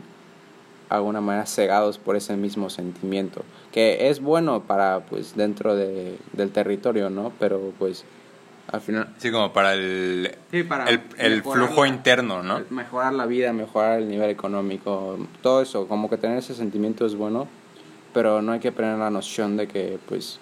alguna 0.96 1.20
manera 1.20 1.46
cegados 1.46 1.98
por 1.98 2.16
ese 2.16 2.36
mismo 2.36 2.68
sentimiento, 2.70 3.42
que 3.72 4.08
es 4.10 4.20
bueno 4.20 4.62
para 4.64 5.00
pues 5.00 5.36
dentro 5.36 5.74
de, 5.76 6.18
del 6.32 6.50
territorio, 6.50 7.10
¿no? 7.10 7.32
Pero 7.38 7.72
pues 7.78 8.04
al 8.72 8.80
final 8.80 9.08
Sí, 9.18 9.30
como 9.30 9.52
para 9.52 9.74
el, 9.74 10.36
Sí, 10.50 10.62
para 10.64 10.88
el, 10.90 11.00
el 11.18 11.36
mejorar 11.36 11.66
flujo 11.68 11.82
la- 11.82 11.88
interno, 11.88 12.42
¿no? 12.42 12.60
mejorar 12.70 13.12
la 13.12 13.26
vida, 13.26 13.52
mejorar 13.52 13.98
el 14.00 14.08
nivel 14.08 14.30
económico, 14.30 15.16
todo 15.42 15.62
eso, 15.62 15.86
como 15.88 16.10
que 16.10 16.16
tener 16.16 16.38
ese 16.38 16.54
sentimiento 16.54 17.06
es 17.06 17.14
bueno, 17.14 17.46
pero 18.12 18.42
no 18.42 18.52
hay 18.52 18.60
que 18.60 18.72
perder 18.72 18.98
la 18.98 19.10
noción 19.10 19.56
de 19.56 19.68
que 19.68 19.98
pues 20.08 20.38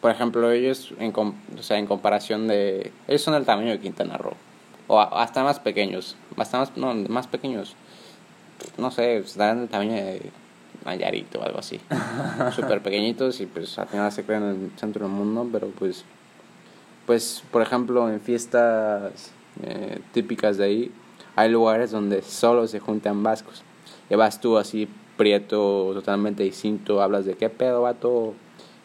por 0.00 0.10
ejemplo, 0.10 0.50
ellos 0.52 0.92
en, 0.98 1.10
com- 1.10 1.34
o 1.58 1.62
sea, 1.62 1.78
en 1.78 1.86
comparación 1.86 2.46
de 2.48 2.92
ellos 3.08 3.22
son 3.22 3.34
del 3.34 3.44
tamaño 3.44 3.70
de 3.70 3.80
Quintana 3.80 4.16
Roo 4.18 4.34
o 4.88 5.00
hasta 5.00 5.42
más 5.42 5.58
pequeños, 5.58 6.16
hasta 6.36 6.58
más 6.58 6.76
no, 6.76 6.94
más 6.94 7.26
pequeños. 7.26 7.74
No 8.78 8.90
sé, 8.90 9.18
estarán 9.18 9.60
del 9.60 9.68
tamaño 9.68 9.94
de 9.94 10.30
Nayarit 10.84 11.34
o 11.36 11.42
algo 11.42 11.58
así. 11.58 11.80
Súper 12.54 12.82
pequeñitos 12.82 13.40
y 13.40 13.46
pues 13.46 13.78
al 13.78 13.88
final 13.88 14.10
se 14.12 14.24
crean 14.24 14.42
en 14.44 14.64
el 14.64 14.78
centro 14.78 15.06
del 15.06 15.14
mundo, 15.14 15.48
pero 15.50 15.68
pues 15.68 16.04
pues 17.06 17.42
por 17.50 17.62
ejemplo 17.62 18.08
en 18.10 18.20
fiestas 18.20 19.30
eh, 19.62 20.00
típicas 20.12 20.56
de 20.58 20.64
ahí 20.64 20.92
hay 21.36 21.50
lugares 21.50 21.90
donde 21.90 22.22
solo 22.22 22.66
se 22.66 22.80
juntan 22.80 23.22
vascos. 23.22 23.62
Y 24.10 24.14
vas 24.14 24.40
tú 24.40 24.58
así 24.58 24.88
prieto 25.16 25.92
totalmente 25.94 26.42
distinto 26.42 27.02
hablas 27.02 27.24
de 27.24 27.34
qué 27.34 27.48
pedo 27.48 27.82
vato 27.82 28.34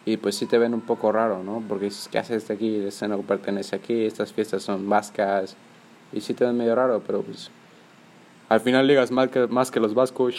y 0.05 0.17
pues 0.17 0.35
sí 0.35 0.45
te 0.45 0.57
ven 0.57 0.73
un 0.73 0.81
poco 0.81 1.11
raro 1.11 1.43
no 1.43 1.61
porque 1.67 1.85
dices 1.85 2.07
qué 2.09 2.19
haces 2.19 2.49
aquí 2.49 2.77
este 2.77 3.07
no 3.07 3.19
pertenece 3.21 3.75
aquí 3.75 4.05
estas 4.05 4.31
fiestas 4.31 4.63
son 4.63 4.89
vascas 4.89 5.55
y 6.13 6.21
sí 6.21 6.33
te 6.33 6.45
ven 6.45 6.57
medio 6.57 6.73
raro 6.75 7.03
pero 7.05 7.21
pues 7.21 7.51
al 8.51 8.59
final 8.59 8.85
ligas 8.85 9.11
más 9.11 9.29
que, 9.29 9.47
más 9.47 9.71
que 9.71 9.79
los 9.79 9.93
vascos 9.93 10.35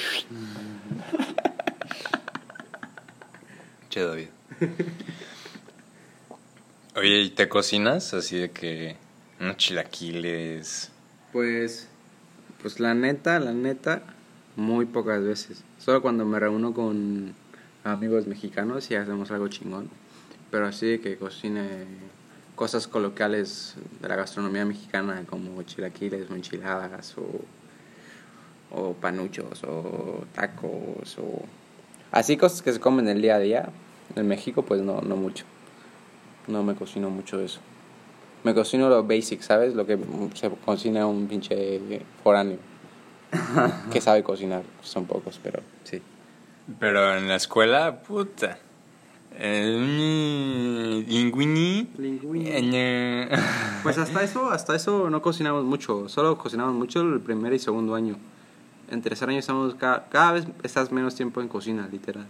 Che, 3.88 4.03
David. 4.05 4.29
Oye, 6.96 7.20
¿y 7.20 7.31
te 7.31 7.48
cocinas? 7.48 8.12
Así 8.14 8.38
de 8.38 8.51
que 8.51 8.96
Unos 9.40 9.57
chilaquiles. 9.57 10.90
Pues, 11.33 11.88
pues 12.61 12.81
la 12.81 12.94
neta, 12.94 13.38
la 13.40 13.53
neta, 13.53 14.03
muy 14.57 14.85
pocas 14.87 15.22
veces. 15.22 15.62
Solo 15.79 16.01
cuando 16.01 16.25
me 16.25 16.38
reúno 16.38 16.75
con 16.75 17.35
amigos 17.85 18.27
mexicanos 18.27 18.90
y 18.90 18.94
hacemos 18.94 19.31
algo 19.31 19.48
chingón. 19.48 19.90
Pero 20.51 20.66
así 20.66 20.87
de 20.87 21.01
que 21.01 21.16
cocine 21.16 21.87
cosas 22.57 22.88
coloquiales 22.88 23.75
de 24.01 24.09
la 24.09 24.16
gastronomía 24.16 24.66
mexicana 24.66 25.22
como 25.29 25.62
chilaquiles 25.62 26.31
o 26.31 26.35
enchiladas 26.35 27.14
o, 27.18 27.40
o 28.75 28.95
panuchos 28.95 29.63
o 29.65 30.25
tacos 30.35 31.19
o 31.19 31.43
así 32.11 32.37
cosas 32.37 32.63
que 32.63 32.73
se 32.73 32.81
comen 32.81 33.07
el 33.09 33.21
día 33.23 33.37
a 33.37 33.39
día 33.39 33.69
en 34.17 34.27
México 34.29 34.63
pues 34.63 34.81
no, 34.81 35.01
no 35.01 35.17
mucho. 35.17 35.45
No 36.49 36.63
me 36.63 36.75
cocino 36.75 37.09
mucho 37.11 37.41
eso. 37.41 37.61
Me 38.45 38.55
cocino 38.55 38.89
lo 38.89 39.05
basic, 39.05 39.41
¿sabes? 39.43 39.75
Lo 39.75 39.87
que 39.87 39.97
se 40.35 40.51
cocina 40.51 41.07
un 41.07 41.29
pinche 41.29 41.81
foráneo. 42.25 42.59
que 43.93 44.01
sabe 44.01 44.23
cocinar. 44.23 44.63
Son 44.83 45.07
pocos, 45.07 45.39
pero 45.43 45.61
sí. 45.85 46.03
Pero 46.81 47.17
en 47.17 47.29
la 47.29 47.37
escuela, 47.37 48.03
puta. 48.03 48.59
Eh, 49.39 51.05
linguini. 51.09 51.89
Linguini. 51.97 52.49
eh, 52.49 53.29
Pues 53.83 53.99
hasta 53.99 54.23
eso, 54.23 54.51
hasta 54.51 54.75
eso 54.77 55.09
no 55.09 55.23
cocinamos 55.23 55.65
mucho. 55.65 56.09
Solo 56.09 56.37
cocinamos 56.37 56.75
mucho 56.75 57.01
el 57.01 57.21
primer 57.21 57.53
y 57.53 57.59
segundo 57.59 57.95
año. 57.95 58.17
En 58.92 59.00
tercer 59.00 59.31
año 59.31 59.38
estamos 59.38 59.74
cada, 59.76 60.05
cada 60.11 60.33
vez 60.33 60.46
estás 60.62 60.92
menos 60.92 61.14
tiempo 61.14 61.40
en 61.40 61.48
cocina, 61.48 61.88
literal. 61.90 62.26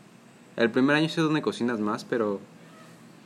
El 0.55 0.71
primer 0.71 0.95
año 0.95 1.09
sí 1.09 1.17
es 1.17 1.25
donde 1.25 1.43
cocinas 1.43 1.81
más, 1.81 2.05
pero 2.05 2.39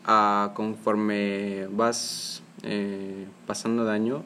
ah, 0.07 0.53
conforme 0.55 1.67
vas 1.67 2.43
eh, 2.63 3.27
pasando 3.47 3.85
de 3.85 3.93
año, 3.93 4.25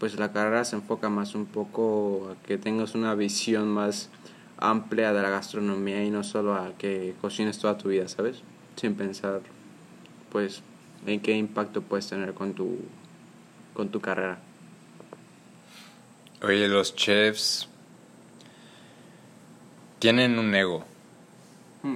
pues 0.00 0.18
la 0.18 0.32
carrera 0.32 0.64
se 0.64 0.74
enfoca 0.74 1.10
más 1.10 1.34
un 1.34 1.44
poco 1.44 2.30
a 2.32 2.46
que 2.46 2.56
tengas 2.56 2.94
una 2.94 3.14
visión 3.14 3.68
más 3.68 4.08
amplia 4.56 5.12
de 5.12 5.20
la 5.20 5.28
gastronomía 5.28 6.02
y 6.02 6.10
no 6.10 6.24
solo 6.24 6.54
a 6.54 6.72
que 6.78 7.14
cocines 7.20 7.58
toda 7.58 7.76
tu 7.76 7.90
vida, 7.90 8.08
¿sabes? 8.08 8.40
Sin 8.76 8.94
pensar, 8.94 9.42
pues, 10.32 10.62
en 11.04 11.20
qué 11.20 11.36
impacto 11.36 11.82
puedes 11.82 12.08
tener 12.08 12.32
con 12.32 12.54
tu, 12.54 12.78
con 13.74 13.90
tu 13.90 14.00
carrera. 14.00 14.38
Oye, 16.42 16.68
los 16.68 16.94
chefs 16.94 17.68
tienen 20.06 20.38
un 20.38 20.54
ego. 20.54 20.84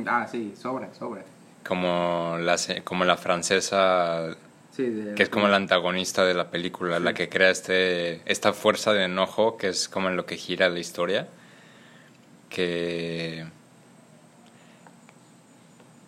Ah, 0.06 0.26
sí, 0.30 0.54
sobra, 0.60 0.92
sobra. 0.98 1.22
Como 1.66 2.36
la, 2.40 2.56
como 2.84 3.04
la 3.04 3.16
francesa, 3.16 4.34
Sí, 4.72 4.82
de- 4.84 5.14
que 5.14 5.22
es 5.24 5.28
como 5.28 5.46
la 5.48 5.56
antagonista 5.56 6.24
de 6.24 6.34
la 6.34 6.50
película, 6.50 6.98
la 6.98 7.12
que 7.14 7.28
crea 7.28 7.50
este, 7.50 8.20
esta 8.30 8.52
fuerza 8.52 8.92
de 8.92 9.04
enojo, 9.04 9.56
que 9.56 9.68
es 9.68 9.88
como 9.88 10.08
en 10.08 10.16
lo 10.16 10.26
que 10.26 10.36
gira 10.36 10.68
la 10.68 10.78
historia. 10.80 11.28
Que. 12.48 13.46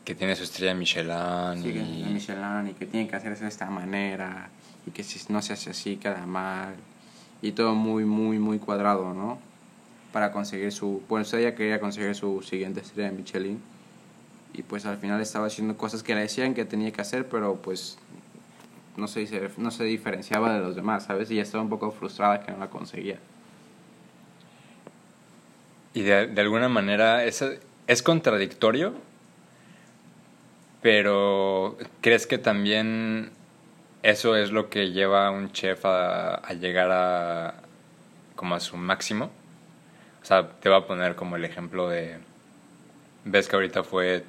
que 0.04 0.14
tiene 0.16 0.34
su 0.34 0.42
estrella 0.42 0.74
Michelin. 0.74 1.62
Sí, 1.62 1.72
que 1.72 1.80
es 1.80 2.10
Michelin 2.10 2.68
y 2.70 2.74
que 2.74 2.86
tiene 2.86 3.08
que 3.08 3.14
hacerse 3.14 3.44
de 3.44 3.48
esta 3.50 3.70
manera 3.70 4.48
y 4.86 4.90
que 4.90 5.04
si 5.04 5.20
no 5.32 5.40
se 5.40 5.52
hace 5.52 5.70
así 5.70 5.96
queda 5.98 6.26
mal 6.26 6.74
y 7.40 7.52
todo 7.52 7.74
muy 7.76 8.04
muy 8.04 8.38
muy 8.40 8.58
cuadrado, 8.58 9.14
¿no? 9.14 9.38
Para 10.12 10.30
conseguir 10.30 10.72
su, 10.72 11.02
pues 11.08 11.32
ella 11.32 11.54
quería 11.54 11.80
conseguir 11.80 12.14
su 12.14 12.42
siguiente 12.42 12.80
estrella 12.80 13.10
de 13.10 13.16
Michelin 13.16 13.62
y 14.54 14.62
pues 14.62 14.84
al 14.84 14.98
final 14.98 15.20
estaba 15.20 15.46
haciendo 15.46 15.76
cosas 15.76 16.02
que 16.02 16.14
le 16.14 16.22
decían 16.22 16.54
que 16.54 16.64
tenía 16.64 16.92
que 16.92 17.00
hacer, 17.00 17.26
pero 17.28 17.56
pues 17.56 17.98
no 18.96 19.08
se 19.08 19.50
no 19.56 19.70
se 19.70 19.84
diferenciaba 19.84 20.52
de 20.52 20.60
los 20.60 20.76
demás, 20.76 21.04
¿sabes? 21.04 21.30
Y 21.30 21.36
ya 21.36 21.42
estaba 21.42 21.64
un 21.64 21.70
poco 21.70 21.90
frustrada 21.90 22.42
que 22.42 22.52
no 22.52 22.58
la 22.58 22.68
conseguía. 22.68 23.18
Y 25.94 26.02
de, 26.02 26.26
de 26.26 26.40
alguna 26.40 26.68
manera 26.68 27.24
es, 27.24 27.44
es 27.86 28.02
contradictorio, 28.02 28.94
pero 30.82 31.78
¿crees 32.00 32.26
que 32.26 32.38
también 32.38 33.30
eso 34.02 34.36
es 34.36 34.50
lo 34.50 34.68
que 34.68 34.90
lleva 34.90 35.28
a 35.28 35.30
un 35.30 35.52
chef 35.52 35.84
a, 35.84 36.34
a 36.34 36.52
llegar 36.54 36.90
a 36.90 37.54
como 38.36 38.54
a 38.54 38.60
su 38.60 38.76
máximo? 38.76 39.30
O 40.22 40.24
sea, 40.24 40.48
te 40.48 40.68
voy 40.68 40.78
a 40.78 40.86
poner 40.86 41.14
como 41.16 41.36
el 41.36 41.44
ejemplo 41.44 41.88
de... 41.88 42.16
¿Ves 43.24 43.48
que 43.48 43.56
ahorita 43.56 43.82
fue 43.84 44.24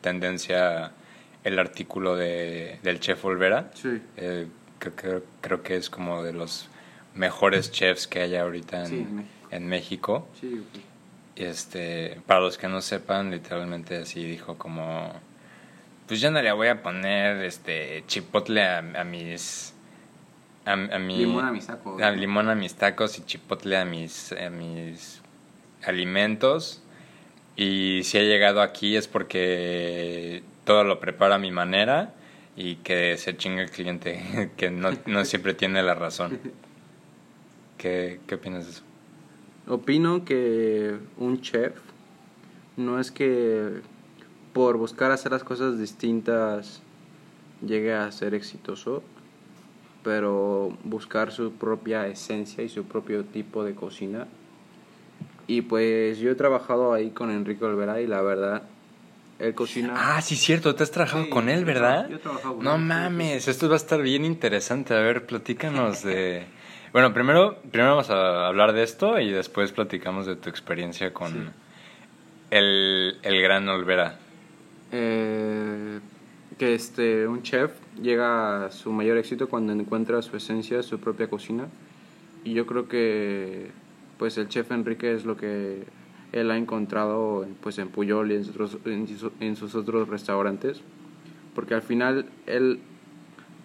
tendencia 0.00 0.92
el 1.44 1.58
artículo 1.58 2.16
de, 2.16 2.78
del 2.82 3.00
chef 3.00 3.24
Olvera? 3.24 3.70
Sí. 3.74 4.00
Eh, 4.16 4.46
creo, 4.78 4.96
que- 4.96 5.22
creo 5.40 5.62
que 5.62 5.76
es 5.76 5.90
como 5.90 6.22
de 6.22 6.32
los 6.32 6.68
mejores 7.14 7.70
chefs 7.70 8.06
que 8.06 8.20
hay 8.22 8.36
ahorita 8.36 8.80
en, 8.80 8.86
Sí, 8.86 8.96
en 8.98 9.16
México. 9.16 9.48
en 9.50 9.68
México. 9.68 10.28
Sí, 10.40 10.64
Y 11.36 11.44
este, 11.44 12.20
para 12.26 12.40
los 12.40 12.56
que 12.58 12.68
no 12.68 12.80
sepan, 12.80 13.30
literalmente 13.30 13.96
así 13.98 14.24
dijo 14.24 14.56
como, 14.58 15.12
pues 16.08 16.20
yo 16.20 16.30
no 16.30 16.40
le 16.42 16.50
voy 16.52 16.68
a 16.68 16.82
poner 16.82 17.42
este 17.44 18.04
chipotle 18.06 18.62
a, 18.64 18.78
a 18.78 19.04
mis, 19.04 19.74
a, 20.64 20.72
a 20.72 20.98
mi, 20.98 21.18
Limón 21.18 21.44
a 21.44 21.52
mis 21.52 21.66
tacos, 21.66 22.00
a 22.02 22.10
limón 22.10 22.48
a 22.48 22.54
mis 22.54 22.74
tacos 22.74 23.18
y 23.18 23.24
chipotle 23.24 23.76
a 23.76 23.84
mis, 23.84 24.32
a 24.32 24.48
mis 24.50 25.20
alimentos. 25.86 26.82
Y 27.56 28.02
si 28.04 28.18
he 28.18 28.26
llegado 28.26 28.60
aquí 28.60 28.96
es 28.96 29.08
porque 29.08 30.42
todo 30.64 30.84
lo 30.84 31.00
preparo 31.00 31.34
a 31.34 31.38
mi 31.38 31.50
manera 31.50 32.14
y 32.56 32.76
que 32.76 33.16
se 33.16 33.36
chingue 33.36 33.62
el 33.62 33.70
cliente, 33.70 34.50
que 34.56 34.70
no, 34.70 34.90
no 35.06 35.24
siempre 35.24 35.54
tiene 35.54 35.82
la 35.82 35.94
razón. 35.94 36.38
¿Qué, 37.78 38.20
¿Qué 38.26 38.34
opinas 38.34 38.64
de 38.64 38.72
eso? 38.72 38.82
Opino 39.68 40.24
que 40.24 40.96
un 41.18 41.40
chef 41.40 41.74
no 42.76 43.00
es 43.00 43.10
que 43.10 43.80
por 44.52 44.76
buscar 44.76 45.10
hacer 45.10 45.32
las 45.32 45.44
cosas 45.44 45.78
distintas 45.78 46.82
llegue 47.66 47.92
a 47.92 48.10
ser 48.12 48.34
exitoso, 48.34 49.02
pero 50.02 50.76
buscar 50.84 51.32
su 51.32 51.52
propia 51.52 52.06
esencia 52.06 52.62
y 52.62 52.68
su 52.68 52.84
propio 52.84 53.24
tipo 53.24 53.64
de 53.64 53.74
cocina. 53.74 54.28
Y 55.46 55.62
pues 55.62 56.18
yo 56.18 56.30
he 56.30 56.34
trabajado 56.34 56.92
ahí 56.92 57.10
con 57.10 57.30
Enrique 57.30 57.64
Olvera 57.64 58.00
y 58.00 58.06
la 58.06 58.20
verdad, 58.22 58.62
él 59.38 59.54
cocina... 59.54 59.94
Ah, 59.96 60.20
sí, 60.22 60.34
cierto, 60.36 60.74
te 60.74 60.82
has 60.82 60.90
trabajado 60.90 61.24
Sí, 61.24 61.30
con 61.30 61.48
él, 61.48 61.64
¿verdad? 61.64 62.08
yo 62.08 62.16
he 62.16 62.18
trabajado 62.18 62.56
con 62.56 62.64
no 62.64 62.74
él, 62.74 62.80
sí, 62.80 62.86
mames, 62.86 63.48
esto 63.48 63.68
va 63.68 63.74
a 63.74 63.76
estar 63.76 64.02
bien 64.02 64.24
interesante. 64.24 64.94
A 64.94 65.00
ver, 65.00 65.24
platícanos 65.26 66.02
de... 66.02 66.44
Bueno, 66.92 67.12
primero, 67.12 67.58
primero 67.70 67.90
vamos 67.90 68.10
a 68.10 68.46
hablar 68.46 68.72
de 68.72 68.82
esto 68.82 69.20
y 69.20 69.30
después 69.30 69.70
platicamos 69.72 70.26
de 70.26 70.36
tu 70.36 70.48
experiencia 70.48 71.12
con 71.12 71.32
Sí. 71.32 71.38
el, 72.50 73.18
el 73.22 73.42
gran 73.42 73.68
Olvera. 73.68 74.18
Eh, 74.92 76.00
que 76.58 76.74
este 76.74 77.26
un 77.28 77.42
chef 77.42 77.72
llega 78.00 78.66
a 78.66 78.70
su 78.70 78.92
mayor 78.92 79.18
éxito 79.18 79.48
cuando 79.48 79.72
encuentra 79.72 80.22
su 80.22 80.36
esencia, 80.36 80.82
su 80.82 80.98
propia 80.98 81.28
cocina. 81.28 81.66
Y 82.44 82.54
yo 82.54 82.64
creo 82.66 82.88
que 82.88 83.70
pues 84.18 84.38
el 84.38 84.48
chef 84.48 84.70
Enrique 84.70 85.12
es 85.14 85.24
lo 85.24 85.36
que 85.36 85.84
él 86.32 86.50
ha 86.50 86.56
encontrado 86.56 87.46
pues 87.62 87.78
en 87.78 87.88
Puyol 87.88 88.32
y 88.32 88.36
en 88.36 88.44
sus, 89.56 89.74
otros- 89.74 90.08
restaurantes. 90.08 90.80
Porque 91.54 91.74
al 91.74 91.82
final 91.82 92.26
él 92.46 92.80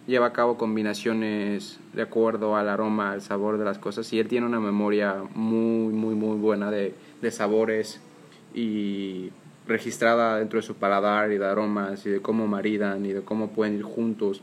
lleva 0.08 0.28
a 0.28 0.34
cabo 0.34 0.58
combinaciones 0.58 1.80
de 1.94 2.02
acuerdo 2.02 2.56
al 2.56 2.70
aroma, 2.70 3.12
al 3.12 3.22
sabor 3.22 3.58
de 3.58 3.66
las 3.66 3.78
cosas 3.78 4.12
y 4.14 4.20
él 4.20 4.28
tiene 4.28 4.46
una 4.46 4.60
memoria 4.60 5.24
muy, 5.36 5.94
muy, 5.94 6.16
muy 6.16 6.38
buena 6.38 6.72
de, 6.72 6.96
de 7.22 7.32
sabores 7.32 8.02
y 8.54 9.30
registrada 9.68 10.38
dentro 10.38 10.60
de 10.60 10.64
su 10.64 10.76
paladar 10.76 11.32
y 11.32 11.38
de 11.38 11.46
aromas 11.46 12.06
y 12.06 12.10
de 12.10 12.22
cómo 12.22 12.48
maridan 12.48 13.06
y 13.06 13.14
de 13.14 13.22
cómo 13.22 13.50
pueden 13.50 13.76
ir 13.76 13.84
juntos. 13.84 14.42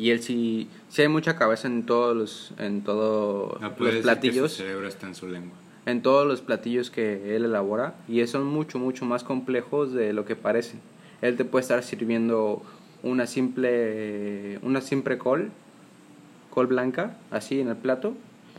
Y 0.00 0.12
él 0.12 0.22
sí, 0.22 0.66
sí 0.88 1.02
hay 1.02 1.08
mucha 1.08 1.36
cabeza 1.36 1.68
en 1.68 1.84
todos 1.84 2.16
los, 2.16 2.54
en 2.56 2.80
todos 2.80 3.60
los 3.60 3.96
platillos 3.96 4.56
cerebro 4.56 4.88
está 4.88 5.06
en 5.06 5.14
su 5.14 5.28
lengua. 5.28 5.52
en 5.84 6.00
todos 6.00 6.26
los 6.26 6.40
platillos 6.40 6.90
que 6.90 7.36
él 7.36 7.44
elabora 7.44 7.96
y 8.08 8.26
son 8.26 8.46
mucho, 8.46 8.78
mucho 8.78 9.04
más 9.04 9.24
complejos 9.24 9.92
de 9.92 10.14
lo 10.14 10.24
que 10.24 10.36
parecen. 10.36 10.80
Él 11.20 11.36
te 11.36 11.44
puede 11.44 11.60
estar 11.60 11.82
sirviendo 11.82 12.62
una 13.02 13.26
simple, 13.26 14.58
una 14.62 14.80
simple 14.80 15.18
col, 15.18 15.50
col 16.48 16.66
blanca, 16.66 17.18
así 17.30 17.60
en 17.60 17.68
el 17.68 17.76
plato, 17.76 18.14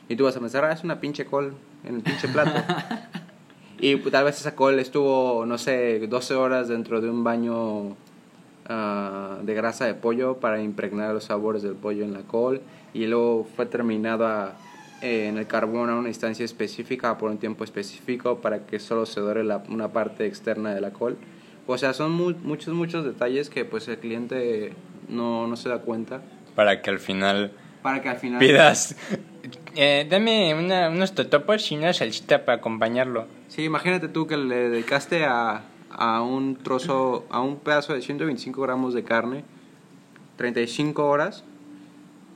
y 0.10 0.18
tú 0.18 0.26
vas 0.26 0.38
a 0.38 0.42
pensar, 0.42 0.64
ah, 0.64 0.72
es 0.72 0.84
una 0.84 1.00
pinche 1.02 1.26
col 1.26 1.56
en 1.84 1.96
el 1.96 2.02
pinche 2.04 2.28
plato. 2.28 2.52
y 3.80 3.98
tal 3.98 4.26
vez 4.26 4.40
esa 4.40 4.56
col 4.56 4.78
estuvo, 4.78 5.44
no 5.48 5.58
sé, 5.58 6.06
12 6.08 6.36
horas 6.36 6.68
dentro 6.68 7.02
de 7.02 7.10
un 7.10 7.24
baño 7.24 7.96
ah, 8.72 9.38
de 9.44 9.54
grasa 9.54 9.86
de 9.86 9.94
pollo 9.94 10.38
para 10.40 10.62
impregnar 10.62 11.14
los 11.14 11.26
sabores 11.26 11.62
del 11.62 11.74
pollo 11.76 12.04
en 12.04 12.14
la 12.14 12.22
col 12.22 12.62
y 12.94 13.06
luego 13.06 13.46
fue 13.56 13.66
terminada 13.66 14.56
eh, 15.02 15.28
en 15.28 15.38
el 15.38 15.48
carbón 15.48 15.90
a 15.90 15.96
una 15.96 16.08
instancia 16.08 16.46
específica 16.46 17.18
por 17.18 17.30
un 17.32 17.38
tiempo 17.38 17.64
específico 17.64 18.38
para 18.40 18.66
que 18.66 18.80
solo 18.80 19.06
se 19.06 19.20
dore 19.20 19.44
la, 19.44 19.62
una 19.70 19.90
parte 19.90 20.26
externa 20.26 20.74
de 20.74 20.82
la 20.82 20.92
col. 20.92 21.18
O 21.68 21.78
sea, 21.78 21.94
son 21.94 22.12
mu- 22.12 22.34
muchos, 22.44 22.74
muchos 22.74 23.04
detalles 23.06 23.50
que 23.50 23.66
pues 23.66 23.88
el 23.88 23.98
cliente 23.98 24.74
no, 25.10 25.48
no 25.48 25.56
se 25.56 25.70
da 25.70 25.80
cuenta. 25.80 26.22
Para 26.56 26.82
que 26.82 26.90
al 26.90 27.00
final 27.00 27.52
para 27.82 28.02
que 28.02 28.10
al 28.10 28.18
final... 28.18 28.40
Pidas, 28.40 28.96
eh, 29.76 30.06
dame 30.10 30.54
una, 30.54 30.90
unos 30.90 31.14
totopos 31.16 31.72
y 31.72 31.76
una 31.78 31.94
salsita 31.94 32.46
para 32.46 32.60
acompañarlo. 32.60 33.26
Sí, 33.48 33.64
imagínate 33.64 34.08
tú 34.08 34.28
que 34.28 34.38
le 34.38 34.70
dedicaste 34.70 35.26
a, 35.26 35.62
a 36.02 36.24
un 36.24 36.56
trozo, 36.56 37.28
a 37.30 37.42
un 37.42 37.58
pedazo 37.58 37.94
de 37.94 38.02
125 38.02 38.60
gramos 38.60 38.96
de 38.96 39.04
carne, 39.04 39.44
35 40.38 41.06
horas, 41.06 41.44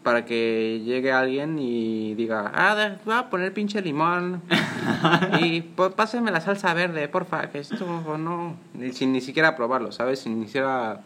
para 0.03 0.23
que 0.23 0.83
llegue 0.85 1.11
alguien 1.11 1.57
y 1.57 2.13
diga, 2.13 2.51
ah, 2.53 2.97
voy 3.03 3.15
a 3.15 3.27
poner 3.31 3.53
pinche 3.53 3.81
limón 3.81 4.43
y 5.41 5.61
pues, 5.61 5.91
pásame 5.93 6.29
la 6.29 6.41
salsa 6.41 6.75
verde, 6.75 7.07
porfa, 7.07 7.49
que 7.49 7.57
esto 7.57 8.15
no, 8.19 8.55
sin 8.91 9.11
ni 9.11 9.19
siquiera 9.19 9.55
probarlo, 9.55 9.91
¿sabes? 9.91 10.19
Sin 10.19 10.39
ni 10.39 10.45
siquiera... 10.45 11.01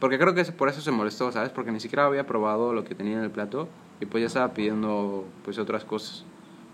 Porque 0.00 0.18
creo 0.18 0.34
que 0.34 0.42
por 0.46 0.68
eso 0.68 0.80
se 0.80 0.90
molestó, 0.90 1.30
¿sabes? 1.30 1.50
Porque 1.50 1.70
ni 1.70 1.78
siquiera 1.78 2.06
había 2.06 2.26
probado 2.26 2.72
lo 2.72 2.82
que 2.82 2.96
tenía 2.96 3.18
en 3.18 3.22
el 3.22 3.30
plato 3.30 3.68
y 4.00 4.06
pues 4.06 4.22
ya 4.22 4.26
estaba 4.26 4.52
pidiendo 4.52 5.28
pues 5.44 5.58
otras 5.60 5.84
cosas 5.84 6.24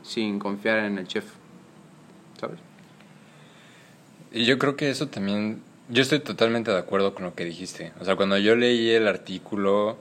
sin 0.01 0.39
confiar 0.39 0.79
en 0.79 0.97
el 0.97 1.07
chef, 1.07 1.27
¿sabes? 2.41 2.59
Y 4.33 4.45
yo 4.45 4.59
creo 4.59 4.77
que 4.77 4.91
eso 4.91 5.09
también, 5.09 5.63
yo 5.89 6.03
estoy 6.03 6.21
totalmente 6.21 6.71
de 6.71 6.79
acuerdo 6.79 7.15
con 7.15 7.25
lo 7.25 7.35
que 7.35 7.45
dijiste. 7.45 7.93
O 8.01 8.05
sea, 8.05 8.17
cuando 8.17 8.37
yo 8.39 8.55
leí 8.57 8.91
el 8.91 9.07
artículo 9.09 9.97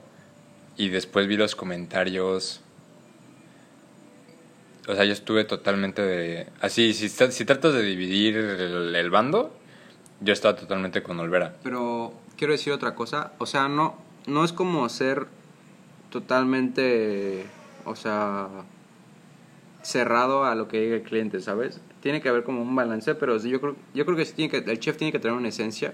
y 0.76 0.88
después 0.88 1.26
vi 1.26 1.36
los 1.36 1.54
comentarios, 1.54 2.60
o 4.88 4.94
sea, 4.94 5.04
yo 5.04 5.12
estuve 5.12 5.44
totalmente 5.44 6.02
de... 6.02 6.46
Así, 6.60 6.92
si, 6.94 7.06
está- 7.06 7.30
si 7.30 7.44
tratas 7.44 7.72
de 7.72 7.82
dividir 7.82 8.36
el, 8.36 8.94
el 8.94 9.10
bando, 9.10 9.56
yo 10.20 10.32
estaba 10.32 10.54
totalmente 10.56 11.02
con 11.02 11.18
Olvera. 11.18 11.54
Pero 11.62 12.12
quiero 12.36 12.52
decir 12.52 12.72
otra 12.72 12.94
cosa, 12.94 13.32
o 13.38 13.46
sea, 13.46 13.68
no, 13.68 13.96
no 14.26 14.44
es 14.44 14.52
como 14.52 14.88
ser 14.88 15.26
totalmente, 16.10 17.44
o 17.84 17.96
sea, 17.96 18.48
cerrado 19.82 20.44
a 20.44 20.54
lo 20.54 20.68
que 20.68 20.80
diga 20.80 20.96
el 20.96 21.02
cliente, 21.02 21.40
¿sabes? 21.40 21.80
Tiene 22.06 22.20
que 22.20 22.28
haber 22.28 22.44
como 22.44 22.62
un 22.62 22.76
balance, 22.76 23.16
pero 23.16 23.36
yo 23.36 23.60
creo, 23.60 23.74
yo 23.92 24.04
creo 24.04 24.16
que, 24.16 24.24
sí 24.24 24.32
tiene 24.32 24.48
que 24.48 24.58
el 24.58 24.78
chef 24.78 24.96
tiene 24.96 25.10
que 25.10 25.18
tener 25.18 25.36
una 25.36 25.48
esencia, 25.48 25.92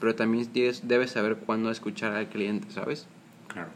pero 0.00 0.14
también 0.14 0.46
tienes- 0.46 0.88
debe 0.88 1.06
saber 1.06 1.36
cuándo 1.36 1.70
escuchar 1.70 2.14
al 2.14 2.28
cliente, 2.28 2.70
¿sabes? 2.70 3.06
Claro. 3.48 3.68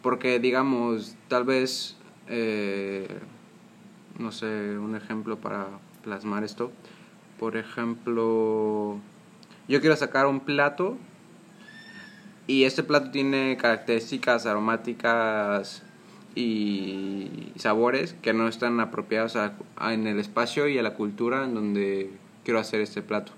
Porque, 0.00 0.38
digamos, 0.38 1.14
tal 1.28 1.44
vez, 1.44 1.98
eh, 2.26 3.06
no 4.18 4.32
sé, 4.32 4.78
un 4.78 4.96
ejemplo 4.96 5.36
para 5.36 5.66
plasmar 6.02 6.42
esto. 6.42 6.72
Por 7.38 7.58
ejemplo, 7.58 8.98
yo 9.68 9.80
quiero 9.82 9.96
sacar 9.96 10.24
un 10.24 10.40
plato 10.40 10.96
y 12.46 12.64
este 12.64 12.82
plato 12.82 13.10
tiene 13.10 13.58
características 13.60 14.46
aromáticas 14.46 15.82
y 16.34 17.52
sabores 17.56 18.14
que 18.22 18.32
no 18.32 18.48
están 18.48 18.80
apropiados 18.80 19.36
a- 19.36 19.54
en 19.92 20.06
el 20.06 20.18
espacio 20.18 20.68
y 20.68 20.78
a 20.78 20.82
la 20.82 20.94
cultura 20.94 21.44
en 21.44 21.54
donde 21.54 22.10
quiero 22.44 22.58
hacer 22.60 22.80
este 22.80 23.02
plato. 23.02 23.32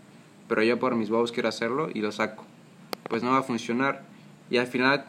Pero 0.48 0.62
yo 0.62 0.78
por 0.78 0.94
mis 0.94 1.10
huevos 1.10 1.32
quiero 1.32 1.48
hacerlo 1.48 1.88
y 1.92 2.00
lo 2.00 2.12
saco. 2.12 2.44
Pues 3.08 3.22
no 3.22 3.32
va 3.32 3.38
a 3.38 3.42
funcionar. 3.42 4.02
Y 4.50 4.58
al 4.58 4.66
final, 4.66 5.04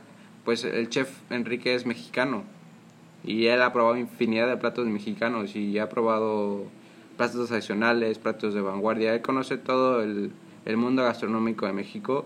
pues 0.46 0.64
el 0.64 0.90
chef 0.90 1.10
Enrique 1.30 1.76
es 1.76 1.86
mexicano. 1.86 2.44
Y 3.24 3.48
él 3.48 3.62
ha 3.62 3.74
probado 3.74 3.98
infinidad 3.98 4.48
de 4.48 4.58
platos 4.58 4.88
mexicanos 4.88 5.56
y 5.56 5.78
ha 5.80 5.90
probado 5.90 6.66
platos 7.18 7.48
tradicionales, 7.48 8.20
platos 8.20 8.54
de 8.54 8.62
vanguardia. 8.62 9.14
Él 9.14 9.22
conoce 9.22 9.58
todo 9.58 10.02
el, 10.04 10.32
el 10.66 10.78
mundo 10.78 11.04
gastronómico 11.04 11.66
de 11.66 11.74
México 11.74 12.26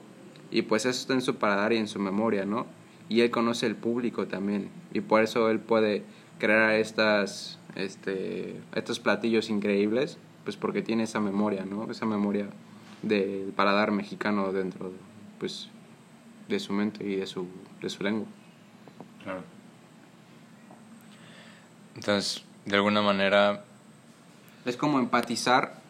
y 0.52 0.64
pues 0.64 0.86
eso 0.86 1.00
está 1.00 1.14
en 1.14 1.22
su 1.22 1.36
paladar 1.36 1.74
y 1.74 1.78
en 1.78 1.88
su 1.88 2.00
memoria, 2.00 2.46
¿no? 2.46 2.66
Y 3.12 3.20
él 3.20 3.30
conoce 3.30 3.66
el 3.66 3.76
público 3.76 4.28
también 4.28 4.70
y 4.94 5.02
por 5.02 5.22
eso 5.22 5.50
él 5.50 5.60
puede 5.60 6.06
crear 6.40 6.76
estas, 6.76 7.60
este, 7.76 8.56
estos 8.74 9.02
platillos 9.02 9.50
increíbles, 9.50 10.18
pues 10.46 10.56
porque 10.56 10.82
tiene 10.82 11.04
esa 11.04 11.20
memoria, 11.20 11.66
¿no? 11.66 11.92
Esa 11.92 12.06
memoria 12.06 12.48
del 13.02 13.52
paladar 13.54 13.92
mexicano 13.92 14.54
dentro, 14.54 14.94
pues, 15.40 15.68
de 16.48 16.58
su 16.62 16.72
mente 16.72 17.04
y 17.04 17.18
de 17.18 17.26
su, 17.26 17.48
de 17.82 17.90
su 17.90 18.02
lengua. 18.02 18.28
Claro. 19.26 19.42
Entonces, 21.96 22.46
de 22.64 22.76
alguna 22.78 23.02
manera, 23.02 23.66
Es 24.64 24.78
como 24.78 25.00
empatizar 25.00 25.82